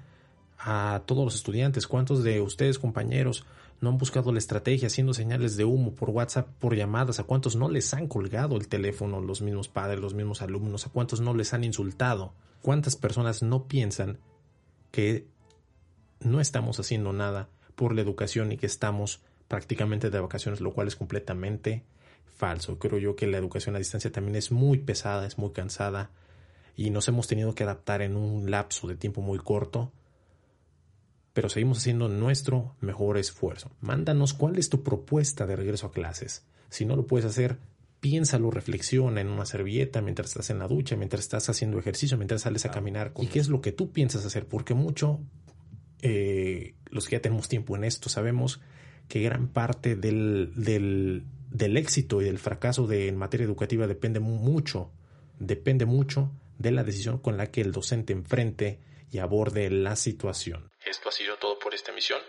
a 0.58 1.01
todos 1.05 1.23
los 1.23 1.36
estudiantes. 1.36 1.88
¿Cuántos 1.88 2.23
de 2.23 2.41
ustedes, 2.41 2.79
compañeros, 2.79 3.45
no 3.82 3.89
han 3.89 3.97
buscado 3.97 4.32
la 4.32 4.39
estrategia 4.39 4.88
haciendo 4.88 5.13
señales 5.13 5.55
de 5.55 5.63
humo 5.63 5.93
por 5.93 6.10
WhatsApp, 6.10 6.47
por 6.60 6.75
llamadas, 6.75 7.19
a 7.19 7.23
cuántos 7.23 7.55
no 7.55 7.69
les 7.69 7.93
han 7.93 8.08
colgado 8.08 8.58
el 8.58 8.67
teléfono 8.67 9.21
los 9.21 9.41
mismos 9.41 9.69
padres, 9.69 9.99
los 9.99 10.13
mismos 10.13 10.41
alumnos, 10.41 10.86
a 10.86 10.89
cuántos 10.89 11.21
no 11.21 11.34
les 11.34 11.53
han 11.53 11.63
insultado, 11.63 12.34
cuántas 12.62 12.95
personas 12.95 13.41
no 13.41 13.65
piensan 13.65 14.17
que 14.91 15.25
no 16.19 16.41
estamos 16.41 16.79
haciendo 16.79 17.13
nada 17.13 17.47
por 17.75 17.95
la 17.95 18.01
educación 18.01 18.51
y 18.51 18.58
que 18.58 18.65
estamos 18.65 19.21
prácticamente 19.47 20.10
de 20.10 20.19
vacaciones, 20.19 20.60
lo 20.60 20.73
cual 20.73 20.89
es 20.89 20.97
completamente 20.97 21.84
falso. 22.38 22.77
Creo 22.79 22.99
yo 22.99 23.15
que 23.15 23.27
la 23.27 23.38
educación 23.38 23.75
a 23.75 23.79
distancia 23.79 24.12
también 24.12 24.36
es 24.36 24.51
muy 24.51 24.79
pesada, 24.79 25.25
es 25.25 25.38
muy 25.38 25.51
cansada 25.51 26.10
y 26.75 26.89
nos 26.89 27.08
hemos 27.08 27.27
tenido 27.27 27.55
que 27.55 27.63
adaptar 27.63 28.01
en 28.01 28.15
un 28.15 28.49
lapso 28.49 28.88
de 28.88 28.95
tiempo 28.95 29.21
muy 29.21 29.39
corto 29.39 29.91
pero 31.39 31.47
seguimos 31.47 31.77
haciendo 31.77 32.10
nuestro 32.10 32.75
mejor 32.82 33.17
esfuerzo. 33.17 33.71
Mándanos 33.79 34.34
cuál 34.34 34.58
es 34.58 34.69
tu 34.69 34.84
propuesta 34.84 35.45
de 35.45 35.55
regreso 35.55 35.88
a 35.88 35.91
clases. 35.93 36.45
Si 36.69 36.84
no 36.84 36.97
lo 36.97 37.08
puedes 37.08 37.25
hacer, 37.25 37.60
piénsalo, 38.01 38.51
reflexiona 38.51 39.21
en 39.21 39.29
una 39.29 39.45
servilleta 39.45 40.01
mientras 40.01 40.32
estás 40.32 40.49
en 40.49 40.60
la 40.60 40.67
ducha, 40.67 40.97
mientras 40.97 41.21
estás 41.21 41.49
haciendo 41.49 41.79
ejercicio, 41.79 42.17
mientras 42.17 42.41
sales 42.41 42.65
a 42.65 42.71
caminar. 42.71 43.13
¿Y 43.17 43.27
qué 43.27 43.39
es 43.39 43.47
lo 43.47 43.62
que 43.62 43.71
tú 43.71 43.91
piensas 43.91 44.25
hacer? 44.25 44.47
Porque 44.47 44.73
mucho, 44.73 45.21
eh, 46.01 46.75
los 46.88 47.08
que 47.08 47.15
ya 47.15 47.21
tenemos 47.21 47.47
tiempo 47.47 47.75
en 47.77 47.86
esto, 47.86 48.10
sabemos 48.10 48.60
que 49.08 49.21
gran 49.21 49.47
parte 49.47 49.95
del, 49.95 50.51
del, 50.55 51.23
del 51.51 51.77
éxito 51.77 52.21
y 52.21 52.25
del 52.25 52.38
fracaso 52.38 52.86
de, 52.86 53.08
en 53.08 53.15
materia 53.15 53.45
educativa 53.45 53.88
depende 53.88 54.19
mucho, 54.19 54.91
depende 55.39 55.86
mucho 55.86 56.32
de 56.60 56.72
la 56.72 56.84
decisión 56.84 57.17
con 57.17 57.38
la 57.38 57.50
que 57.50 57.62
el 57.62 57.72
docente 57.72 58.13
enfrente 58.13 58.80
y 59.12 59.17
aborde 59.17 59.72
la 59.72 59.95
situación. 59.95 60.69
Esto 60.86 61.10
ha 61.10 61.12
sido 61.12 61.38
todo 61.38 61.58
por 61.58 61.74
esta 61.74 61.91
emisión. 61.91 62.19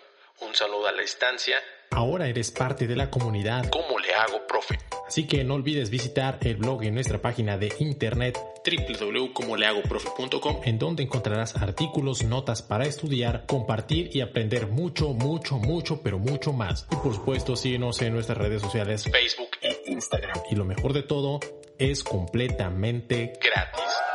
Un 0.41 0.55
saludo 0.55 0.87
a 0.87 0.93
la 0.93 1.03
distancia. 1.03 1.57
Ahora 1.91 2.29
eres 2.29 2.51
parte 2.53 2.87
de 2.87 2.95
la 2.95 3.11
comunidad 3.11 3.69
¿Cómo 3.69 3.99
le 3.99 4.15
hago, 4.15 4.47
profe? 4.47 4.79
Así 5.07 5.27
que 5.27 5.43
no 5.43 5.55
olvides 5.55 5.91
visitar 5.91 6.39
el 6.43 6.57
blog 6.57 6.85
en 6.85 6.95
nuestra 6.95 7.21
página 7.21 7.59
de 7.59 7.73
internet 7.81 8.39
www.comolehagoprofe.com 8.65 10.61
en 10.65 10.79
donde 10.79 11.03
encontrarás 11.03 11.57
artículos, 11.57 12.23
notas 12.23 12.63
para 12.63 12.85
estudiar, 12.85 13.45
compartir 13.47 14.11
y 14.15 14.21
aprender 14.21 14.69
mucho, 14.69 15.09
mucho, 15.09 15.57
mucho, 15.57 16.01
pero 16.03 16.19
mucho 16.19 16.53
más. 16.53 16.87
Y 16.93 16.97
por 16.97 17.13
supuesto, 17.13 17.57
síguenos 17.57 18.01
en 18.03 18.15
nuestras 18.15 18.39
redes 18.39 18.63
sociales 18.63 19.05
Facebook 19.05 19.51
e 19.61 19.83
Instagram. 19.87 20.41
Y 20.51 20.55
lo 20.55 20.65
mejor 20.65 20.93
de 20.93 21.03
todo, 21.03 21.41
es 21.77 22.05
completamente 22.05 23.33
gratis. 23.43 24.10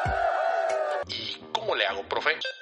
¿Y 2.05 2.54